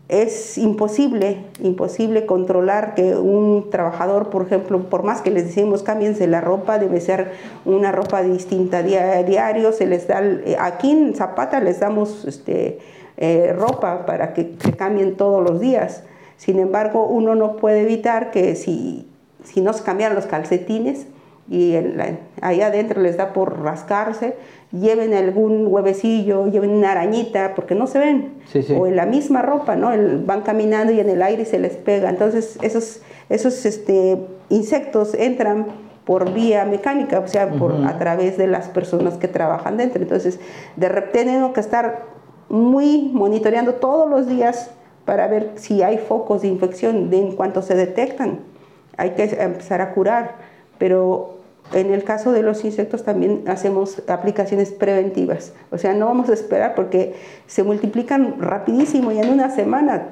es 0.10 0.58
imposible, 0.58 1.38
imposible 1.62 2.26
controlar 2.26 2.96
que 2.96 3.16
un 3.16 3.70
trabajador, 3.70 4.32
por 4.32 4.42
ejemplo, 4.42 4.90
por 4.90 5.04
más 5.04 5.22
que 5.22 5.30
les 5.30 5.46
decimos 5.46 5.84
cámbiense 5.84 6.26
la 6.26 6.42
ropa, 6.42 6.80
debe 6.80 7.00
ser 7.00 7.34
una 7.64 7.92
ropa 7.92 8.24
distinta 8.24 8.82
diario, 8.82 9.72
se 9.72 9.86
les 9.86 10.08
da, 10.08 10.20
aquí 10.60 10.92
en 10.92 11.14
Zapata 11.14 11.60
les 11.60 11.80
damos 11.80 12.26
este, 12.26 12.80
eh, 13.18 13.54
ropa 13.56 14.08
para 14.08 14.34
que, 14.34 14.56
cambien 14.76 15.16
todos 15.16 15.48
los 15.48 15.60
días. 15.60 16.04
Sin 16.38 16.58
embargo, 16.58 17.06
uno 17.06 17.36
no 17.36 17.58
puede 17.58 17.82
evitar 17.82 18.32
que 18.32 18.56
si, 18.56 19.08
si 19.44 19.62
no 19.62 19.74
se 19.74 19.84
cambian 19.84 20.16
los 20.16 20.26
calcetines, 20.26 21.06
y 21.52 21.76
ahí 22.42 22.62
adentro 22.62 23.02
les 23.02 23.18
da 23.18 23.34
por 23.34 23.62
rascarse, 23.62 24.36
lleven 24.72 25.14
algún 25.14 25.68
huevecillo, 25.68 26.48
lleven 26.48 26.72
una 26.72 26.92
arañita, 26.92 27.56
porque 27.56 27.76
no 27.76 27.88
se 27.88 28.00
ven, 28.00 28.34
o 28.78 28.88
en 28.88 28.96
la 28.96 29.06
misma 29.06 29.42
ropa, 29.42 29.76
¿no? 29.76 29.92
van 30.26 30.42
caminando 30.42 30.94
y 30.94 31.00
en 31.00 31.10
el 31.10 31.22
aire 31.22 31.46
se 31.46 31.60
les 31.60 31.76
pega, 31.76 32.10
entonces 32.10 32.58
esos, 32.62 33.02
esos 33.30 33.66
este, 33.66 34.20
insectos 34.50 35.16
entran 35.16 35.68
por 36.06 36.34
vía 36.34 36.66
mecánica, 36.66 37.20
o 37.20 37.28
sea, 37.28 37.52
por, 37.52 37.72
a 37.86 37.98
través 38.00 38.38
de 38.38 38.48
las 38.48 38.68
personas 38.68 39.16
que 39.18 39.28
trabajan 39.28 39.78
dentro. 39.78 40.02
Entonces, 40.02 40.40
de 40.76 40.90
repente 40.90 41.30
tenemos 41.30 41.52
que 41.52 41.60
estar 41.60 42.06
muy 42.50 43.12
monitoreando 43.14 43.76
todos 43.76 44.10
los 44.10 44.28
días 44.28 44.72
para 45.06 45.28
ver 45.28 45.52
si 45.56 45.84
hay 45.84 46.00
focos 46.00 46.42
de 46.42 46.48
infección, 46.48 47.12
de 47.12 47.20
en 47.20 47.36
cuanto 47.36 47.62
se 47.62 47.76
detectan, 47.76 48.40
hay 48.98 49.12
que 49.12 49.24
empezar 49.40 49.82
a 49.82 49.94
curar, 49.94 50.36
pero 50.78 51.39
en 51.74 51.94
el 51.94 52.04
caso 52.04 52.32
de 52.32 52.42
los 52.42 52.66
insectos 52.66 53.04
también 53.04 53.44
hacemos 53.48 54.02
aplicaciones 54.08 54.72
preventivas, 54.72 55.54
o 55.72 55.78
sea, 55.78 55.94
no 55.94 56.08
vamos 56.08 56.30
a 56.30 56.34
esperar 56.34 56.76
porque 56.76 57.16
se 57.48 57.64
multiplican 57.64 58.36
rapidísimo 58.40 59.12
y 59.12 59.20
en 59.20 59.30
una 59.30 59.50
semana 59.50 60.08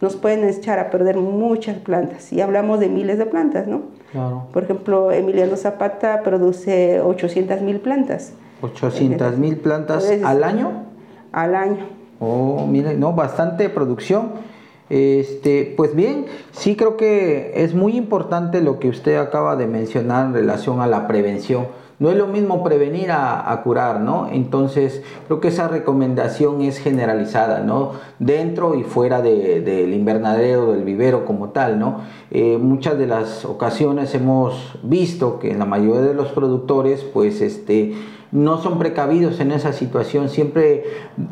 nos 0.00 0.16
pueden 0.16 0.44
echar 0.44 0.78
a 0.78 0.90
perder 0.90 1.18
muchas 1.18 1.76
plantas. 1.78 2.32
Y 2.32 2.40
hablamos 2.40 2.80
de 2.80 2.88
miles 2.88 3.18
de 3.18 3.26
plantas, 3.26 3.66
¿no? 3.66 3.82
Claro. 4.12 4.46
Por 4.52 4.64
ejemplo, 4.64 5.12
Emiliano 5.12 5.56
Zapata 5.56 6.22
produce 6.22 7.00
800 7.00 7.60
mil 7.60 7.80
plantas. 7.80 8.32
800 8.62 9.36
mil 9.36 9.56
plantas 9.56 10.10
al 10.24 10.42
año. 10.42 10.84
Al 11.32 11.54
año. 11.54 11.86
Oh, 12.18 12.66
mire, 12.66 12.94
no, 12.94 13.12
bastante 13.12 13.68
producción. 13.68 14.32
Este, 14.90 15.72
pues 15.76 15.94
bien, 15.94 16.26
sí 16.52 16.76
creo 16.76 16.96
que 16.96 17.52
es 17.54 17.74
muy 17.74 17.96
importante 17.96 18.60
lo 18.60 18.78
que 18.78 18.88
usted 18.88 19.16
acaba 19.16 19.56
de 19.56 19.66
mencionar 19.66 20.26
en 20.26 20.34
relación 20.34 20.80
a 20.80 20.86
la 20.86 21.06
prevención 21.06 21.66
no 22.00 22.10
es 22.10 22.16
lo 22.16 22.26
mismo 22.26 22.64
prevenir 22.64 23.12
a, 23.12 23.60
curar, 23.62 24.00
¿no? 24.00 24.26
Entonces, 24.32 25.02
creo 25.26 25.38
que 25.38 25.48
esa 25.48 25.68
recomendación 25.68 26.62
es 26.62 26.78
generalizada, 26.78 27.60
¿no? 27.60 27.92
Dentro 28.18 28.74
y 28.74 28.84
fuera 28.84 29.20
del 29.20 29.92
invernadero, 29.92 30.72
del 30.72 30.82
vivero 30.82 31.26
como 31.26 31.50
tal, 31.50 31.78
¿no? 31.78 32.00
Eh, 32.30 32.56
muchas 32.56 32.96
de 32.96 33.06
las 33.06 33.44
ocasiones 33.44 34.14
hemos 34.14 34.78
visto 34.82 35.38
que 35.38 35.50
en 35.50 35.58
la 35.58 35.66
mayoría 35.66 36.00
de 36.00 36.14
los 36.14 36.28
productores, 36.28 37.04
pues, 37.04 37.42
este, 37.42 37.92
no 38.32 38.58
son 38.58 38.78
precavidos 38.78 39.40
en 39.40 39.50
esa 39.50 39.72
situación, 39.72 40.28
siempre 40.28 40.84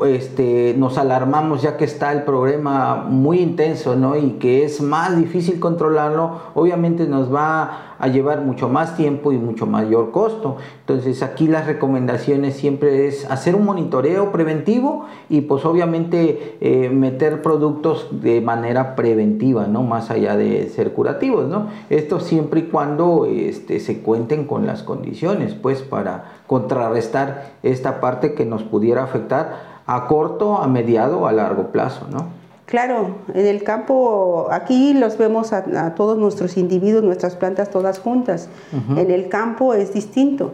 este, 0.05 0.75
nos 0.77 0.97
alarmamos 0.97 1.61
ya 1.61 1.77
que 1.77 1.85
está 1.85 2.11
el 2.11 2.23
problema 2.23 3.05
muy 3.07 3.39
intenso 3.39 3.95
¿no? 3.95 4.17
y 4.17 4.31
que 4.31 4.65
es 4.65 4.81
más 4.81 5.17
difícil 5.17 5.59
controlarlo, 5.59 6.39
obviamente 6.55 7.07
nos 7.07 7.33
va 7.33 7.95
a 7.99 8.07
llevar 8.07 8.41
mucho 8.41 8.69
más 8.69 8.95
tiempo 8.95 9.33
y 9.33 9.37
mucho 9.37 9.65
mayor 9.65 10.11
costo. 10.11 10.55
Entonces 10.79 11.21
aquí 11.21 11.47
las 11.47 11.67
recomendaciones 11.67 12.55
siempre 12.55 13.07
es 13.07 13.29
hacer 13.29 13.55
un 13.55 13.65
monitoreo 13.65 14.31
preventivo 14.31 15.05
y 15.29 15.41
pues 15.41 15.65
obviamente 15.65 16.57
eh, 16.61 16.89
meter 16.89 17.41
productos 17.41 18.07
de 18.21 18.39
manera 18.39 18.95
preventiva, 18.95 19.67
¿no? 19.67 19.83
más 19.83 20.11
allá 20.11 20.37
de 20.37 20.69
ser 20.69 20.93
curativos. 20.93 21.47
¿no? 21.47 21.67
Esto 21.89 22.21
siempre 22.21 22.61
y 22.61 22.63
cuando 22.63 23.25
este, 23.25 23.81
se 23.81 24.01
cuenten 24.01 24.45
con 24.45 24.65
las 24.65 24.81
condiciones 24.83 25.53
pues 25.53 25.81
para 25.81 26.38
contrarrestar 26.49 27.51
esta 27.61 27.99
parte 27.99 28.33
que 28.33 28.43
nos 28.43 28.63
pudiera 28.63 29.03
afectar 29.03 29.81
a 29.85 30.07
corto, 30.07 30.57
a 30.57 30.67
mediado 30.67 31.19
o 31.19 31.27
a 31.27 31.31
largo 31.31 31.67
plazo, 31.67 32.07
¿no? 32.11 32.25
Claro, 32.65 33.17
en 33.35 33.45
el 33.45 33.63
campo, 33.63 34.47
aquí 34.49 34.95
los 34.95 35.19
vemos 35.19 35.53
a, 35.53 35.93
todos 35.93 36.17
nuestros 36.17 36.57
individuos, 36.57 37.03
nuestras 37.03 37.35
plantas 37.35 37.69
todas 37.69 37.99
juntas. 37.99 38.49
En 38.95 39.11
el 39.11 39.29
campo 39.29 39.75
es 39.75 39.93
distinto, 39.93 40.53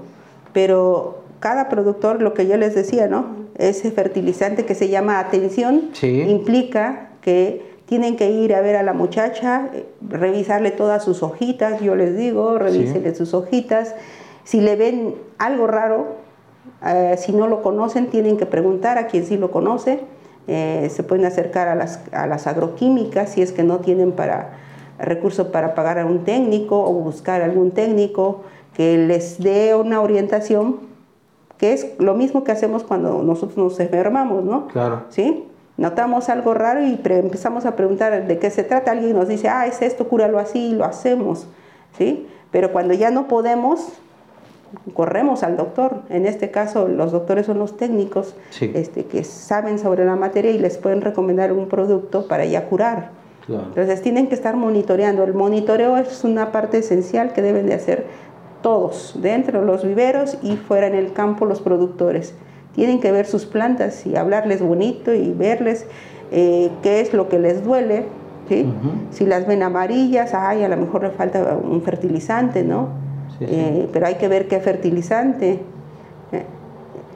pero 0.52 1.24
cada 1.40 1.70
productor, 1.70 2.22
lo 2.22 2.34
que 2.34 2.46
yo 2.46 2.58
les 2.58 2.76
decía, 2.76 3.08
¿no? 3.08 3.28
Ese 3.58 3.90
fertilizante 3.92 4.66
que 4.66 4.76
se 4.76 4.90
llama 4.90 5.20
atención 5.20 5.92
implica 6.02 7.12
que 7.22 7.74
tienen 7.86 8.18
que 8.18 8.32
ir 8.32 8.54
a 8.54 8.60
ver 8.60 8.76
a 8.76 8.84
la 8.84 8.94
muchacha, 8.94 9.70
revisarle 10.02 10.72
todas 10.72 11.06
sus 11.06 11.24
hojitas, 11.24 11.80
yo 11.80 11.96
les 11.96 12.18
digo, 12.18 12.58
revísenle 12.58 13.16
sus 13.16 13.34
hojitas, 13.34 13.96
si 14.46 14.62
le 14.62 14.78
ven 14.78 15.16
algo 15.38 15.68
raro, 15.68 16.06
eh, 16.86 17.16
si 17.18 17.34
no 17.34 17.48
lo 17.48 17.62
conocen, 17.62 18.08
tienen 18.08 18.38
que 18.38 18.46
preguntar 18.46 18.98
a 18.98 19.08
quien 19.08 19.26
sí 19.26 19.38
lo 19.38 19.52
conoce. 19.52 20.00
Eh, 20.48 20.90
se 20.92 21.04
pueden 21.04 21.26
acercar 21.26 21.68
a 21.68 21.76
las, 21.76 22.00
a 22.14 22.28
las, 22.28 22.46
agroquímicas 22.46 23.32
si 23.32 23.42
es 23.42 23.52
que 23.52 23.64
no 23.64 23.80
tienen 23.80 24.12
para, 24.12 24.54
recursos 25.00 25.48
para 25.48 25.74
pagar 25.74 25.98
a 25.98 26.06
un 26.06 26.24
técnico 26.24 26.80
o 26.80 26.94
buscar 26.94 27.42
algún 27.42 27.72
técnico 27.72 28.42
que 28.76 28.98
les 28.98 29.42
dé 29.42 29.74
una 29.74 30.02
orientación, 30.02 30.78
que 31.58 31.74
es 31.74 31.88
lo 31.98 32.14
mismo 32.14 32.44
que 32.44 32.52
hacemos 32.52 32.84
cuando 32.84 33.24
nosotros 33.24 33.58
nos 33.58 33.80
enfermamos, 33.80 34.44
¿no? 34.44 34.68
Claro. 34.68 35.04
¿Sí? 35.10 35.46
Notamos 35.78 36.30
algo 36.30 36.54
raro 36.54 36.86
y 36.86 37.00
empezamos 37.04 37.66
a 37.66 37.76
preguntar 37.76 38.28
de 38.28 38.40
qué 38.40 38.50
se 38.52 38.64
trata. 38.64 38.92
Alguien 38.92 39.14
nos 39.14 39.28
dice, 39.28 39.50
ah, 39.50 39.66
es 39.66 39.82
esto, 39.82 40.08
cúralo 40.08 40.38
así, 40.38 40.70
y 40.70 40.76
lo 40.76 40.86
hacemos, 40.86 41.48
¿sí? 41.98 42.28
Pero 42.52 42.72
cuando 42.72 42.94
ya 42.94 43.12
no 43.12 43.28
podemos, 43.28 43.90
corremos 44.94 45.44
al 45.44 45.58
doctor. 45.58 46.02
En 46.10 46.26
este 46.26 46.52
caso, 46.52 46.88
los 46.88 47.12
doctores 47.12 47.46
son 47.46 47.60
los 47.60 47.78
técnicos 47.78 48.36
este, 48.60 49.06
que 49.06 49.24
saben 49.24 49.80
sobre 49.80 50.06
la 50.06 50.16
materia 50.16 50.52
y 50.52 50.60
les 50.60 50.78
pueden 50.78 51.02
recomendar 51.02 51.52
un 51.52 51.68
producto 51.68 52.28
para 52.28 52.46
ya 52.46 52.66
curar. 52.66 53.12
Entonces 53.48 54.02
tienen 54.02 54.28
que 54.28 54.36
estar 54.36 54.56
monitoreando. 54.56 55.24
El 55.24 55.34
monitoreo 55.34 55.98
es 55.98 56.24
una 56.24 56.52
parte 56.52 56.80
esencial 56.80 57.34
que 57.34 57.42
deben 57.42 57.68
de 57.68 57.76
hacer 57.76 58.06
todos, 58.62 59.16
dentro 59.22 59.60
de 59.60 59.66
los 59.68 59.86
viveros 59.86 60.40
y 60.42 60.56
fuera 60.56 60.88
en 60.88 60.96
el 60.96 61.14
campo 61.14 61.46
los 61.46 61.62
productores. 61.62 62.34
Tienen 62.74 63.00
que 63.00 63.12
ver 63.12 63.28
sus 63.28 63.46
plantas 63.46 64.06
y 64.08 64.16
hablarles 64.16 64.62
bonito 64.62 65.14
y 65.14 65.32
verles 65.32 65.86
eh, 66.32 66.72
qué 66.82 67.02
es 67.02 67.14
lo 67.14 67.30
que 67.30 67.38
les 67.38 67.64
duele. 67.64 68.06
Si 69.12 69.26
las 69.26 69.48
ven 69.48 69.64
amarillas, 69.64 70.34
ay, 70.34 70.64
a 70.64 70.68
lo 70.68 70.78
mejor 70.78 71.04
le 71.04 71.10
falta 71.12 71.58
un 71.64 71.82
fertilizante, 71.82 72.64
¿no? 72.64 73.05
Eh, 73.40 73.90
pero 73.92 74.08
hay 74.08 74.16
que 74.16 74.28
ver 74.28 74.48
qué 74.48 74.60
fertilizante. 74.60 75.60
Eh, 76.32 76.44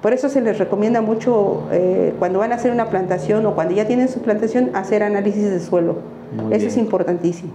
por 0.02 0.14
eso 0.14 0.30
se 0.30 0.42
les 0.42 0.58
recomienda 0.58 1.02
mucho 1.02 1.64
eh, 1.72 2.14
cuando 2.20 2.40
van 2.40 2.52
a 2.52 2.56
hacer 2.56 2.72
una 2.72 2.90
plantación 2.90 3.46
o 3.46 3.56
cuando 3.56 3.74
ya 3.74 3.86
tienen 3.86 4.10
su 4.10 4.22
plantación 4.22 4.72
hacer 4.74 5.04
análisis 5.04 5.50
de 5.50 5.60
suelo. 5.60 5.98
eso 6.52 6.68
es 6.68 6.78
importantísimo. 6.78 7.52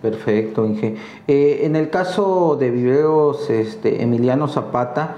Perfecto, 0.00 0.66
Inge. 0.66 0.96
en 1.28 1.76
el 1.76 1.88
caso 1.88 2.56
de 2.58 2.70
viveros 2.70 3.48
este, 3.50 4.02
Emiliano 4.02 4.48
Zapata, 4.48 5.16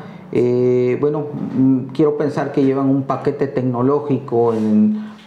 bueno, 1.01 1.27
mm, 1.57 1.87
quiero 1.95 2.19
pensar 2.19 2.53
que 2.53 2.65
llevan 2.65 2.91
un 2.91 3.05
paquete 3.05 3.47
tecnológico 3.47 4.53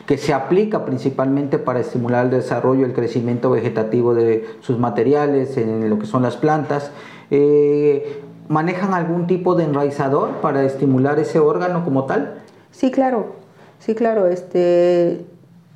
que 0.07 0.17
se 0.17 0.33
aplica 0.33 0.85
principalmente 0.85 1.59
para 1.59 1.81
estimular 1.81 2.25
el 2.25 2.31
desarrollo 2.31 2.81
y 2.81 2.83
el 2.85 2.93
crecimiento 2.93 3.51
vegetativo 3.51 4.15
de 4.15 4.45
sus 4.61 4.79
materiales 4.79 5.57
en 5.57 5.89
lo 5.89 5.99
que 5.99 6.05
son 6.05 6.23
las 6.23 6.37
plantas. 6.37 6.91
Eh, 7.31 8.21
¿Manejan 8.47 8.93
algún 8.93 9.27
tipo 9.27 9.55
de 9.55 9.65
enraizador 9.65 10.35
para 10.41 10.63
estimular 10.63 11.19
ese 11.19 11.39
órgano 11.39 11.83
como 11.83 12.05
tal? 12.05 12.35
Sí, 12.71 12.91
claro, 12.91 13.33
sí, 13.79 13.93
claro. 13.93 14.27
Este, 14.27 15.25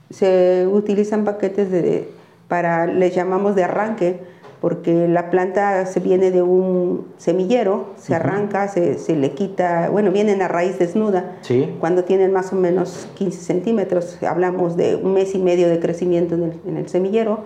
se 0.09 0.67
utilizan 0.71 1.25
paquetes 1.25 1.69
de, 1.69 2.09
para, 2.47 2.87
les 2.87 3.13
llamamos 3.13 3.55
de 3.55 3.65
arranque, 3.65 4.21
porque 4.61 5.07
la 5.09 5.29
planta 5.31 5.85
se 5.85 5.99
viene 5.99 6.31
de 6.31 6.43
un 6.43 7.07
semillero, 7.17 7.87
se 7.97 8.15
arranca, 8.15 8.69
se, 8.69 8.97
se, 8.99 9.17
le 9.17 9.31
quita, 9.31 9.89
bueno, 9.89 10.11
vienen 10.11 10.41
a 10.41 10.47
raíz 10.47 10.79
desnuda. 10.79 11.39
Sí. 11.41 11.75
Cuando 11.79 12.05
tienen 12.05 12.31
más 12.31 12.53
o 12.53 12.55
menos 12.55 13.09
15 13.15 13.41
centímetros, 13.41 14.17
hablamos 14.23 14.77
de 14.77 14.95
un 14.95 15.13
mes 15.13 15.35
y 15.35 15.39
medio 15.39 15.67
de 15.67 15.79
crecimiento 15.79 16.35
en 16.35 16.43
el, 16.43 16.59
en 16.67 16.77
el 16.77 16.87
semillero 16.87 17.39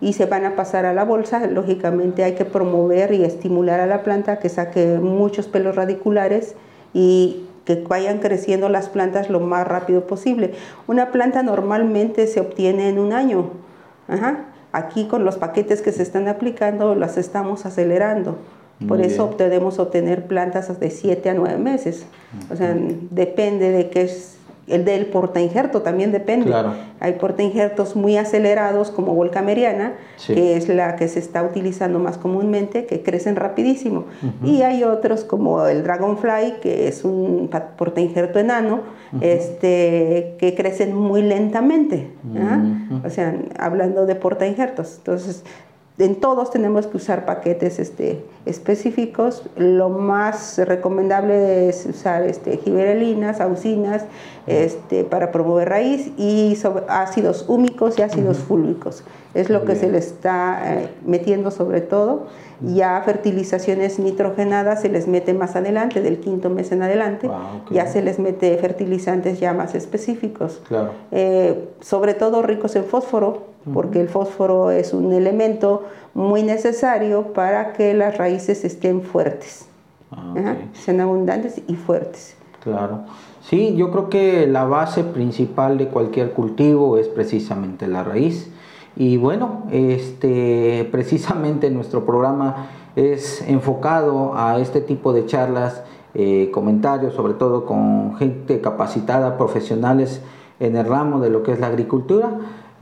y 0.00 0.12
se 0.12 0.26
van 0.26 0.44
a 0.44 0.54
pasar 0.54 0.86
a 0.86 0.92
la 0.92 1.04
bolsa, 1.04 1.46
lógicamente 1.46 2.24
hay 2.24 2.34
que 2.34 2.44
promover 2.44 3.12
y 3.12 3.24
estimular 3.24 3.80
a 3.80 3.86
la 3.86 4.02
planta 4.02 4.38
que 4.38 4.48
saque 4.48 4.98
muchos 5.00 5.48
pelos 5.48 5.74
radiculares 5.74 6.54
y 6.94 7.44
que 7.64 7.84
vayan 7.86 8.18
creciendo 8.18 8.68
las 8.68 8.88
plantas 8.88 9.28
lo 9.28 9.40
más 9.40 9.66
rápido 9.66 10.06
posible. 10.06 10.54
Una 10.86 11.10
planta 11.10 11.42
normalmente 11.42 12.26
se 12.26 12.40
obtiene 12.40 12.88
en 12.88 12.98
un 12.98 13.12
año. 13.12 13.50
Aquí 14.72 15.06
con 15.06 15.24
los 15.24 15.36
paquetes 15.36 15.82
que 15.82 15.92
se 15.92 16.02
están 16.02 16.28
aplicando 16.28 16.94
las 16.94 17.18
estamos 17.18 17.66
acelerando. 17.66 18.38
Por 18.86 19.00
eso 19.00 19.36
podemos 19.36 19.80
obtener 19.80 20.26
plantas 20.26 20.78
de 20.78 20.90
7 20.90 21.28
a 21.28 21.34
9 21.34 21.58
meses. 21.58 22.06
O 22.50 22.56
sea, 22.56 22.74
depende 23.10 23.70
de 23.70 23.90
qué 23.90 24.02
es 24.02 24.37
el 24.68 24.84
del 24.84 25.06
portainjerto 25.06 25.82
también 25.82 26.12
depende. 26.12 26.52
Hay 27.00 27.14
portainjertos 27.14 27.96
muy 27.96 28.16
acelerados 28.16 28.90
como 28.90 29.14
volcameriana, 29.14 29.94
que 30.26 30.56
es 30.56 30.68
la 30.68 30.96
que 30.96 31.08
se 31.08 31.18
está 31.18 31.42
utilizando 31.42 31.98
más 31.98 32.18
comúnmente, 32.18 32.86
que 32.86 33.02
crecen 33.02 33.36
rapidísimo. 33.36 34.04
Y 34.44 34.62
hay 34.62 34.84
otros 34.84 35.24
como 35.24 35.66
el 35.66 35.82
Dragonfly, 35.82 36.56
que 36.60 36.88
es 36.88 37.04
un 37.04 37.50
portainjerto 37.76 38.38
enano, 38.38 38.80
este, 39.20 40.36
que 40.38 40.54
crecen 40.56 40.94
muy 40.94 41.22
lentamente. 41.22 42.10
¿ah? 42.36 42.62
O 43.04 43.10
sea, 43.10 43.34
hablando 43.58 44.06
de 44.06 44.14
portainjertos. 44.14 44.96
Entonces, 44.98 45.44
en 45.98 46.14
todos 46.14 46.52
tenemos 46.52 46.86
que 46.86 46.96
usar 46.96 47.26
paquetes 47.26 47.80
este, 47.80 48.24
específicos. 48.46 49.42
Lo 49.56 49.88
más 49.88 50.58
recomendable 50.58 51.68
es 51.68 51.86
usar 51.86 52.22
este, 52.22 52.58
giberelinas, 52.58 53.40
auxinas 53.40 54.04
este, 54.48 55.04
para 55.04 55.30
promover 55.30 55.68
raíz 55.68 56.10
y 56.16 56.56
ácidos 56.88 57.44
húmicos 57.48 57.98
y 57.98 58.02
ácidos 58.02 58.38
fúlmicos. 58.38 59.04
Es 59.34 59.50
lo 59.50 59.64
que 59.64 59.76
se 59.76 59.90
le 59.90 59.98
está 59.98 60.60
eh, 60.64 60.88
metiendo 61.04 61.50
sobre 61.50 61.80
todo. 61.80 62.26
Ya 62.60 63.00
fertilizaciones 63.04 63.98
nitrogenadas 63.98 64.80
se 64.80 64.88
les 64.88 65.06
mete 65.06 65.32
más 65.34 65.54
adelante, 65.54 66.00
del 66.00 66.18
quinto 66.18 66.50
mes 66.50 66.72
en 66.72 66.82
adelante. 66.82 67.28
Ah, 67.30 67.60
ya 67.70 67.86
se 67.86 68.02
les 68.02 68.18
mete 68.18 68.56
fertilizantes 68.56 69.38
ya 69.38 69.52
más 69.52 69.74
específicos. 69.74 70.60
Eh, 71.12 71.68
sobre 71.80 72.14
todo 72.14 72.42
ricos 72.42 72.74
en 72.74 72.84
fósforo, 72.84 73.44
porque 73.72 74.00
el 74.00 74.08
fósforo 74.08 74.70
es 74.70 74.92
un 74.92 75.12
elemento 75.12 75.84
muy 76.14 76.42
necesario 76.42 77.32
para 77.32 77.74
que 77.74 77.94
las 77.94 78.16
raíces 78.16 78.64
estén 78.64 79.02
fuertes, 79.02 79.66
ah, 80.10 80.56
sean 80.72 81.00
abundantes 81.00 81.60
y 81.68 81.74
fuertes. 81.74 82.34
Claro. 82.62 83.04
Sí, 83.48 83.76
yo 83.76 83.90
creo 83.90 84.10
que 84.10 84.46
la 84.46 84.64
base 84.64 85.04
principal 85.04 85.78
de 85.78 85.88
cualquier 85.88 86.32
cultivo 86.32 86.98
es 86.98 87.08
precisamente 87.08 87.88
la 87.88 88.04
raíz. 88.04 88.50
Y 88.94 89.16
bueno, 89.16 89.62
este, 89.70 90.86
precisamente 90.92 91.70
nuestro 91.70 92.04
programa 92.04 92.66
es 92.94 93.40
enfocado 93.48 94.36
a 94.36 94.58
este 94.58 94.82
tipo 94.82 95.14
de 95.14 95.24
charlas, 95.24 95.82
eh, 96.12 96.50
comentarios, 96.52 97.14
sobre 97.14 97.32
todo 97.32 97.64
con 97.64 98.16
gente 98.16 98.60
capacitada, 98.60 99.38
profesionales 99.38 100.20
en 100.60 100.76
el 100.76 100.84
ramo 100.84 101.18
de 101.18 101.30
lo 101.30 101.42
que 101.42 101.52
es 101.52 101.60
la 101.60 101.68
agricultura. 101.68 102.30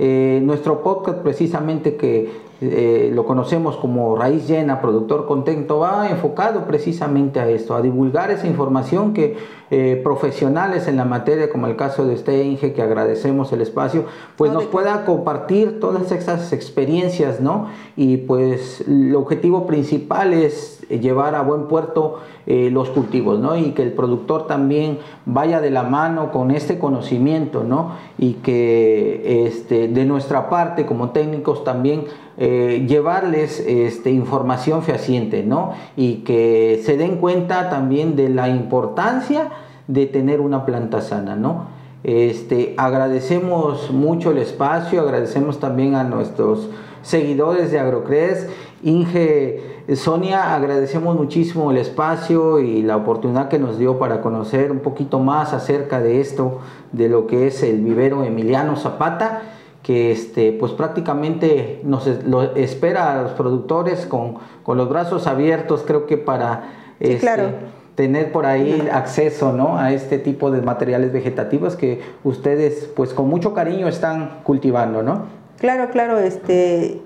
Eh, 0.00 0.40
nuestro 0.42 0.82
podcast 0.82 1.18
precisamente 1.18 1.94
que 1.94 2.40
eh, 2.60 3.10
lo 3.12 3.26
conocemos 3.26 3.76
como 3.76 4.16
raíz 4.16 4.48
llena, 4.48 4.80
productor 4.80 5.26
contento, 5.26 5.80
va 5.80 6.08
enfocado 6.08 6.64
precisamente 6.64 7.38
a 7.38 7.48
esto, 7.50 7.74
a 7.74 7.82
divulgar 7.82 8.30
esa 8.30 8.46
información 8.46 9.12
que 9.12 9.36
eh, 9.70 10.00
profesionales 10.02 10.86
en 10.86 10.96
la 10.96 11.04
materia, 11.04 11.50
como 11.50 11.66
el 11.66 11.76
caso 11.76 12.06
de 12.06 12.14
usted, 12.14 12.44
Inge, 12.44 12.72
que 12.72 12.82
agradecemos 12.82 13.52
el 13.52 13.60
espacio, 13.60 14.04
pues 14.36 14.52
nos 14.52 14.64
pueda 14.64 15.04
compartir 15.04 15.80
todas 15.80 16.12
esas 16.12 16.52
experiencias, 16.52 17.40
¿no? 17.40 17.66
Y 17.96 18.18
pues 18.18 18.82
el 18.86 19.14
objetivo 19.16 19.66
principal 19.66 20.32
es 20.32 20.76
llevar 20.88 21.34
a 21.34 21.42
buen 21.42 21.64
puerto 21.64 22.20
eh, 22.46 22.70
los 22.70 22.90
cultivos, 22.90 23.40
¿no? 23.40 23.56
Y 23.56 23.72
que 23.72 23.82
el 23.82 23.92
productor 23.92 24.46
también 24.46 24.98
vaya 25.24 25.60
de 25.60 25.70
la 25.70 25.82
mano 25.82 26.30
con 26.30 26.52
este 26.52 26.78
conocimiento, 26.78 27.64
¿no? 27.64 27.96
Y 28.18 28.34
que 28.34 29.46
este, 29.46 29.88
de 29.88 30.04
nuestra 30.04 30.48
parte 30.48 30.86
como 30.86 31.10
técnicos 31.10 31.64
también 31.64 32.04
eh, 32.38 32.84
llevarles 32.88 33.60
este, 33.60 34.10
información 34.10 34.82
fehaciente, 34.82 35.42
¿no? 35.42 35.72
Y 35.96 36.16
que 36.16 36.82
se 36.84 36.96
den 36.96 37.16
cuenta 37.16 37.70
también 37.70 38.14
de 38.14 38.28
la 38.28 38.48
importancia 38.48 39.48
de 39.88 40.06
tener 40.06 40.40
una 40.40 40.66
planta 40.66 41.00
sana, 41.00 41.36
¿no? 41.36 41.66
Este, 42.04 42.74
agradecemos 42.76 43.90
mucho 43.90 44.30
el 44.30 44.38
espacio, 44.38 45.00
agradecemos 45.00 45.58
también 45.58 45.94
a 45.94 46.04
nuestros 46.04 46.68
seguidores 47.02 47.72
de 47.72 47.80
Agrocres. 47.80 48.48
Inge 48.82 49.84
Sonia, 49.94 50.54
agradecemos 50.54 51.16
muchísimo 51.16 51.70
el 51.70 51.78
espacio 51.78 52.60
y 52.60 52.82
la 52.82 52.96
oportunidad 52.96 53.48
que 53.48 53.58
nos 53.58 53.78
dio 53.78 53.98
para 53.98 54.20
conocer 54.20 54.70
un 54.70 54.80
poquito 54.80 55.20
más 55.20 55.52
acerca 55.52 56.00
de 56.00 56.20
esto, 56.20 56.58
de 56.92 57.08
lo 57.08 57.26
que 57.26 57.46
es 57.46 57.62
el 57.62 57.80
vivero 57.80 58.24
Emiliano 58.24 58.76
Zapata, 58.76 59.42
que 59.86 60.10
este, 60.10 60.50
pues 60.50 60.72
prácticamente 60.72 61.78
nos 61.84 62.08
lo 62.24 62.56
espera 62.56 63.12
a 63.12 63.22
los 63.22 63.32
productores 63.32 64.04
con, 64.04 64.38
los 64.66 64.88
brazos 64.88 65.28
abiertos, 65.28 65.84
creo 65.86 66.06
que 66.06 66.16
para 66.16 66.72
este, 66.98 67.54
tener 67.94 68.32
por 68.32 68.46
ahí 68.46 68.88
acceso 68.92 69.52
¿no? 69.52 69.78
a 69.78 69.92
este 69.92 70.18
tipo 70.18 70.50
de 70.50 70.60
materiales 70.60 71.12
vegetativos 71.12 71.76
que 71.76 72.00
ustedes 72.24 72.90
pues 72.96 73.12
con 73.12 73.28
mucho 73.28 73.54
cariño 73.54 73.86
están 73.86 74.40
cultivando, 74.42 75.04
¿no? 75.04 75.26
Claro, 75.60 75.88
claro, 75.90 76.18
este, 76.18 77.00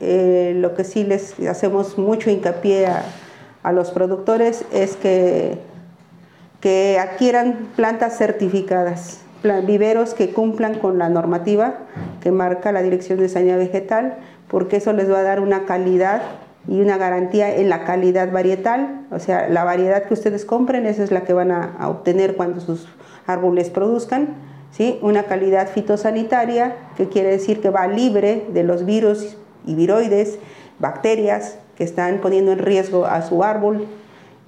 eh, 0.00 0.52
lo 0.56 0.74
que 0.74 0.84
sí 0.84 1.04
les 1.04 1.40
hacemos 1.40 1.96
mucho 1.96 2.28
hincapié 2.28 2.86
a, 2.86 3.72
los 3.72 3.92
productores 3.92 4.66
es 4.72 4.94
que, 4.96 5.58
que 6.60 6.98
adquieran 7.00 7.70
plantas 7.76 8.18
certificadas, 8.18 9.22
viveros 9.66 10.14
que 10.14 10.30
cumplan 10.30 10.78
con 10.78 10.98
la 10.98 11.08
normativa 11.08 11.78
que 12.20 12.30
marca 12.30 12.72
la 12.72 12.82
Dirección 12.82 13.18
de 13.18 13.28
Sanidad 13.28 13.58
Vegetal, 13.58 14.18
porque 14.48 14.76
eso 14.76 14.92
les 14.92 15.10
va 15.10 15.18
a 15.18 15.22
dar 15.22 15.40
una 15.40 15.64
calidad 15.64 16.22
y 16.68 16.80
una 16.80 16.96
garantía 16.96 17.54
en 17.54 17.68
la 17.68 17.84
calidad 17.84 18.32
varietal, 18.32 19.06
o 19.10 19.18
sea, 19.18 19.48
la 19.48 19.64
variedad 19.64 20.04
que 20.04 20.14
ustedes 20.14 20.44
compren, 20.44 20.86
esa 20.86 21.04
es 21.04 21.12
la 21.12 21.22
que 21.22 21.32
van 21.32 21.52
a, 21.52 21.88
obtener 21.88 22.34
cuando 22.36 22.60
sus 22.60 22.88
árboles 23.26 23.70
produzcan, 23.70 24.34
¿sí? 24.72 24.98
Una 25.02 25.24
calidad 25.24 25.68
fitosanitaria, 25.68 26.76
que 26.96 27.08
quiere 27.08 27.30
decir 27.30 27.60
que 27.60 27.70
va 27.70 27.86
libre 27.86 28.46
de 28.52 28.64
los 28.64 28.84
virus 28.84 29.36
y 29.64 29.74
viroides, 29.74 30.38
bacterias 30.78 31.58
que 31.76 31.84
están 31.84 32.18
poniendo 32.18 32.52
en 32.52 32.58
riesgo 32.58 33.06
a 33.06 33.22
su 33.22 33.44
árbol 33.44 33.86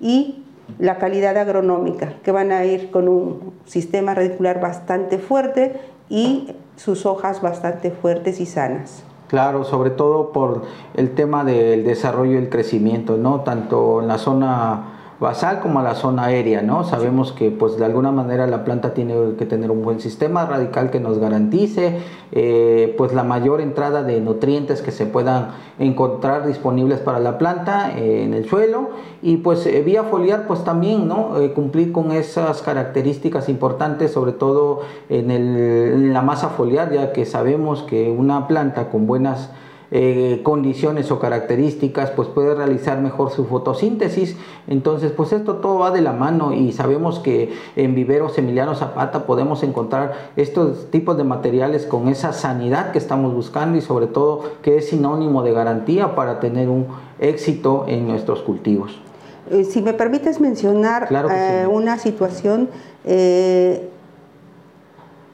y 0.01 0.45
la 0.79 0.99
calidad 0.99 1.37
agronómica, 1.37 2.15
que 2.23 2.33
van 2.33 2.53
a 2.53 2.65
ir 2.65 2.91
con 2.91 3.09
un 3.09 3.55
sistema 3.65 4.15
radicular 4.15 4.61
bastante 4.61 5.19
fuerte 5.19 5.81
y 6.09 6.49
sus 6.77 7.07
hojas 7.07 7.43
bastante 7.43 7.91
fuertes 7.91 8.41
y 8.41 8.47
sanas. 8.47 9.03
Claro, 9.29 9.65
sobre 9.65 9.91
todo 9.91 10.33
por 10.33 10.63
el 10.95 11.15
tema 11.15 11.45
del 11.45 11.85
desarrollo 11.85 12.33
y 12.33 12.37
el 12.37 12.49
crecimiento, 12.49 13.19
¿no? 13.19 13.41
Tanto 13.41 14.01
en 14.01 14.09
la 14.09 14.17
zona 14.17 14.98
basal 15.21 15.59
como 15.61 15.81
a 15.81 15.83
la 15.83 15.95
zona 15.97 16.27
aérea, 16.27 16.63
¿no? 16.63 16.85
Sabemos 16.85 17.33
que 17.33 17.51
pues 17.51 17.77
de 17.77 17.85
alguna 17.85 18.13
manera 18.13 18.47
la 18.47 18.65
planta 18.65 18.95
tiene 18.95 19.35
que 19.37 19.47
tener 19.47 19.71
un 19.71 19.83
buen 19.83 19.99
sistema 20.01 20.47
radical 20.47 20.91
que 20.91 21.01
nos 21.01 21.19
garantice 21.19 21.99
eh, 22.31 22.95
pues 22.97 23.13
la 23.13 23.25
mayor 23.25 23.61
entrada 23.61 24.05
de 24.05 24.21
nutrientes 24.21 24.81
que 24.81 24.93
se 24.93 25.07
puedan 25.07 25.49
encontrar 25.81 26.47
disponibles 26.47 27.01
para 27.01 27.19
la 27.19 27.37
planta 27.37 27.93
eh, 27.97 28.23
en 28.23 28.33
el 28.33 28.49
suelo 28.49 28.91
y 29.21 29.39
pues 29.39 29.67
eh, 29.67 29.83
vía 29.83 30.05
foliar 30.05 30.47
pues 30.47 30.63
también, 30.63 31.09
¿no? 31.09 31.31
cumplir 31.55 31.91
con 31.91 32.13
esas 32.13 32.63
características 32.63 33.49
importantes 33.49 34.13
sobre 34.13 34.33
todo 34.33 34.83
en, 35.09 35.31
en 35.33 36.13
la 36.13 36.23
masa 36.23 36.51
foliar 36.51 36.93
ya 36.93 37.13
que 37.13 37.27
sabemos 37.27 37.83
que 37.83 38.11
una 38.11 38.47
planta 38.47 38.89
con 38.91 39.07
buenas 39.09 39.51
eh, 39.91 40.41
condiciones 40.43 41.11
o 41.11 41.19
características, 41.19 42.11
pues 42.11 42.29
puede 42.29 42.55
realizar 42.55 43.01
mejor 43.01 43.31
su 43.31 43.47
fotosíntesis. 43.47 44.37
Entonces, 44.67 45.13
pues 45.13 45.33
esto 45.33 45.57
todo 45.57 45.79
va 45.79 45.91
de 45.91 46.03
la 46.03 46.13
mano 46.13 46.53
y 46.53 46.73
sabemos 46.73 47.21
que 47.21 47.55
en 47.75 47.95
viveros 47.95 48.37
Emiliano 48.37 48.75
Zapata 48.75 49.25
podemos 49.25 49.63
encontrar 49.63 50.31
estos 50.37 50.91
tipos 50.91 51.17
de 51.17 51.25
materiales 51.25 51.87
con 51.87 52.09
esa 52.09 52.35
sanidad 52.35 52.93
que 52.93 52.99
estamos 52.99 53.35
buscando 53.35 53.79
y 53.79 53.81
sobre 53.81 54.07
todo 54.09 54.43
que 54.63 54.77
es 54.77 54.91
sinónimo 54.91 55.43
de 55.43 55.53
garantía 55.53 56.15
para 56.15 56.39
tener 56.39 56.69
un 56.69 56.87
éxito 57.19 57.87
en 57.89 58.07
nuestros 58.07 58.43
cultivos. 58.43 59.01
Eh, 59.51 59.65
si 59.65 59.81
me 59.81 59.95
permites 59.95 60.41
mencionar 60.41 61.09
eh, 61.11 61.67
una 61.67 61.99
situación, 61.99 62.69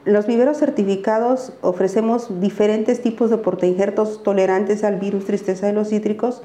los 0.05 0.27
viveros 0.27 0.57
certificados 0.57 1.53
ofrecemos 1.61 2.39
diferentes 2.39 3.01
tipos 3.01 3.29
de 3.31 3.37
portainjertos 3.37 4.23
tolerantes 4.23 4.83
al 4.83 4.97
virus 4.97 5.25
tristeza 5.25 5.67
de 5.67 5.73
los 5.73 5.89
cítricos 5.89 6.43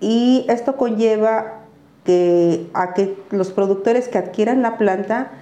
y 0.00 0.46
esto 0.48 0.76
conlleva 0.76 1.60
que, 2.04 2.66
a 2.72 2.94
que 2.94 3.16
los 3.30 3.50
productores 3.50 4.08
que 4.08 4.18
adquieran 4.18 4.62
la 4.62 4.78
planta 4.78 5.32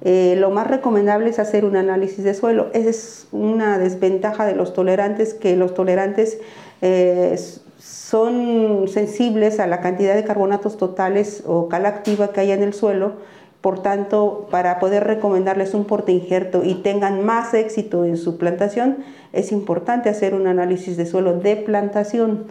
eh, 0.00 0.36
lo 0.38 0.50
más 0.50 0.68
recomendable 0.68 1.28
es 1.28 1.38
hacer 1.38 1.64
un 1.64 1.76
análisis 1.76 2.24
de 2.24 2.32
suelo. 2.34 2.68
Esa 2.72 2.90
es 2.90 3.28
una 3.32 3.78
desventaja 3.78 4.46
de 4.46 4.54
los 4.54 4.72
tolerantes, 4.72 5.34
que 5.34 5.56
los 5.56 5.74
tolerantes 5.74 6.38
eh, 6.82 7.38
son 7.78 8.86
sensibles 8.88 9.60
a 9.60 9.66
la 9.66 9.80
cantidad 9.80 10.14
de 10.14 10.24
carbonatos 10.24 10.76
totales 10.76 11.42
o 11.46 11.68
cal 11.68 11.84
activa 11.84 12.32
que 12.32 12.40
hay 12.40 12.52
en 12.52 12.62
el 12.62 12.74
suelo 12.74 13.12
por 13.60 13.82
tanto, 13.82 14.46
para 14.50 14.78
poder 14.78 15.04
recomendarles 15.04 15.74
un 15.74 15.84
porte 15.84 16.12
injerto 16.12 16.62
y 16.64 16.74
tengan 16.76 17.24
más 17.24 17.54
éxito 17.54 18.04
en 18.04 18.16
su 18.16 18.38
plantación, 18.38 18.98
es 19.32 19.50
importante 19.50 20.08
hacer 20.08 20.34
un 20.34 20.46
análisis 20.46 20.96
de 20.96 21.06
suelo 21.06 21.38
de 21.38 21.56
plantación. 21.56 22.44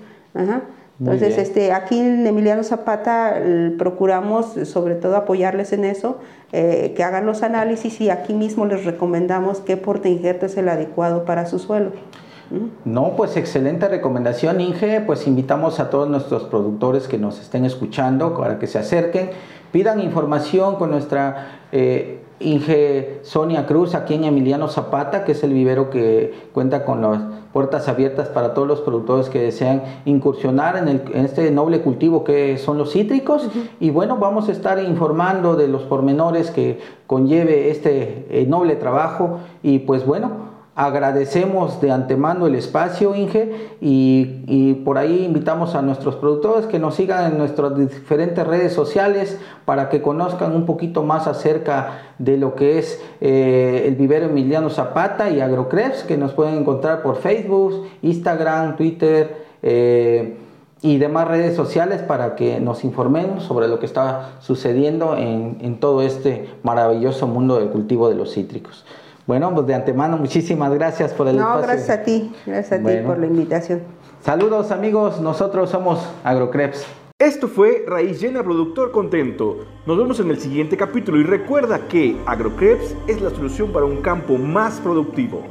Entonces, 0.99 1.37
este, 1.37 1.71
aquí 1.71 1.99
en 1.99 2.25
Emiliano 2.27 2.63
Zapata 2.63 3.37
procuramos 3.77 4.53
sobre 4.63 4.95
todo 4.95 5.15
apoyarles 5.15 5.71
en 5.71 5.85
eso, 5.85 6.17
eh, 6.51 6.93
que 6.95 7.03
hagan 7.03 7.25
los 7.25 7.43
análisis 7.43 8.01
y 8.01 8.09
aquí 8.09 8.33
mismo 8.33 8.65
les 8.65 8.83
recomendamos 8.83 9.59
qué 9.61 9.77
porte 9.77 10.09
injerto 10.09 10.47
es 10.47 10.57
el 10.57 10.67
adecuado 10.69 11.23
para 11.23 11.45
su 11.45 11.59
suelo. 11.59 11.91
No, 12.85 13.15
pues 13.17 13.35
excelente 13.35 13.89
recomendación, 13.89 14.61
Inge. 14.61 15.01
Pues 15.01 15.27
invitamos 15.27 15.79
a 15.79 15.89
todos 15.89 16.09
nuestros 16.09 16.45
productores 16.45 17.07
que 17.07 17.17
nos 17.17 17.41
estén 17.41 17.65
escuchando 17.65 18.35
para 18.37 18.57
que 18.57 18.67
se 18.67 18.79
acerquen 18.79 19.31
pidan 19.72 20.01
información 20.01 20.76
con 20.76 20.91
nuestra 20.91 21.61
eh, 21.72 22.20
Inge 22.39 23.20
Sonia 23.24 23.65
Cruz 23.65 23.95
aquí 23.95 24.13
en 24.13 24.24
Emiliano 24.24 24.68
Zapata, 24.68 25.24
que 25.24 25.32
es 25.32 25.43
el 25.43 25.53
vivero 25.53 25.89
que 25.89 26.49
cuenta 26.53 26.86
con 26.86 27.01
las 27.01 27.22
puertas 27.51 27.88
abiertas 27.88 28.30
para 28.30 28.53
todos 28.53 28.68
los 28.68 28.82
productores 28.82 29.30
que 29.30 29.41
desean 29.41 29.82
incursionar 30.05 30.78
en, 30.78 31.01
este 31.26 31.49
noble 31.49 31.82
cultivo 31.82 32.24
que 32.24 32.59
son 32.59 32.78
los 32.78 32.91
cítricos. 32.91 33.49
Y 33.80 33.89
bueno, 33.89 34.18
vamos 34.18 34.49
a 34.49 34.51
estar 34.51 34.78
informando 34.84 35.55
de 35.55 35.68
los 35.68 35.82
pormenores 35.84 36.51
que 36.51 36.80
conlleve 37.07 37.72
este 37.72 38.28
eh, 38.30 38.45
noble 38.47 38.76
trabajo. 38.76 39.39
Y 39.63 39.80
pues 39.80 40.05
bueno, 40.05 40.46
Agradecemos 40.80 41.82
de 41.82 41.89
antemano 41.89 42.45
el 42.45 42.53
espacio, 42.53 43.15
Inge, 43.15 43.51
y, 43.82 44.75
por 44.86 44.99
ahí 44.99 45.25
invitamos 45.25 45.73
a 45.73 45.82
nuestros 45.82 46.17
productores 46.17 46.67
que 46.67 46.78
nos 46.78 46.93
sigan 46.93 47.32
en 47.32 47.39
nuestras 47.39 47.75
diferentes 47.75 48.45
redes 48.45 48.73
sociales 48.73 49.39
para 49.65 49.89
que 49.89 50.03
conozcan 50.03 50.55
un 50.55 50.67
poquito 50.67 51.01
más 51.01 51.25
acerca 51.25 52.13
de 52.19 52.38
lo 52.38 52.53
que 52.53 52.78
es 52.78 53.01
eh, 53.21 53.86
el 53.88 53.95
vivero 53.95 54.28
Emiliano 54.28 54.69
Zapata 54.69 55.32
y 55.32 55.41
Agrocreps, 55.41 56.03
que 56.03 56.15
nos 56.15 56.34
pueden 56.34 56.59
encontrar 56.59 57.01
por 57.01 57.15
Facebook, 57.15 57.88
Instagram, 58.03 58.75
Twitter. 58.75 59.47
Eh, 59.63 60.38
y 60.84 60.99
demás 60.99 61.28
redes 61.28 61.55
sociales 61.55 62.03
para 62.03 62.36
que 62.36 62.59
nos 62.59 62.84
informemos 62.84 63.45
sobre 63.45 63.67
lo 63.67 63.80
que 63.80 63.88
está 63.88 64.34
sucediendo 64.41 65.17
en, 65.17 65.57
en 65.61 65.80
todo 65.80 66.03
este 66.03 66.47
maravilloso 66.61 67.25
mundo 67.25 67.57
del 67.57 67.69
cultivo 67.69 68.09
de 68.09 68.15
los 68.15 68.36
cítricos. 68.36 68.86
Bueno, 69.28 69.53
pues 69.53 69.67
de 69.67 69.75
antemano, 69.75 70.17
muchísimas 70.17 70.73
gracias 70.73 71.11
por 71.11 71.28
el 71.28 71.36
No, 71.36 71.57
gracias 71.57 71.89
a 71.89 72.01
ti, 72.01 72.32
gracias 72.45 72.80
a 72.80 72.84
ti 72.84 72.97
por 73.05 73.19
la 73.19 73.25
invitación. 73.25 73.82
Saludos 74.21 74.71
amigos, 74.71 75.19
nosotros 75.19 75.69
somos 75.69 75.99
Agrocreps. 76.23 76.88
Esto 77.19 77.49
fue 77.49 77.84
Raíz 77.86 78.21
Llena 78.21 78.41
Productor 78.41 78.91
Contento. 78.93 79.65
Nos 79.86 79.97
vemos 79.97 80.21
en 80.21 80.30
el 80.30 80.39
siguiente 80.39 80.78
capítulo 80.78 81.19
y 81.19 81.23
recuerda 81.23 81.89
que 81.89 82.15
Agrocreps 82.25 82.95
es 83.07 83.21
la 83.21 83.30
solución 83.32 83.73
para 83.73 83.86
un 83.86 84.01
campo 84.01 84.38
más 84.38 84.80
productivo. 84.80 85.43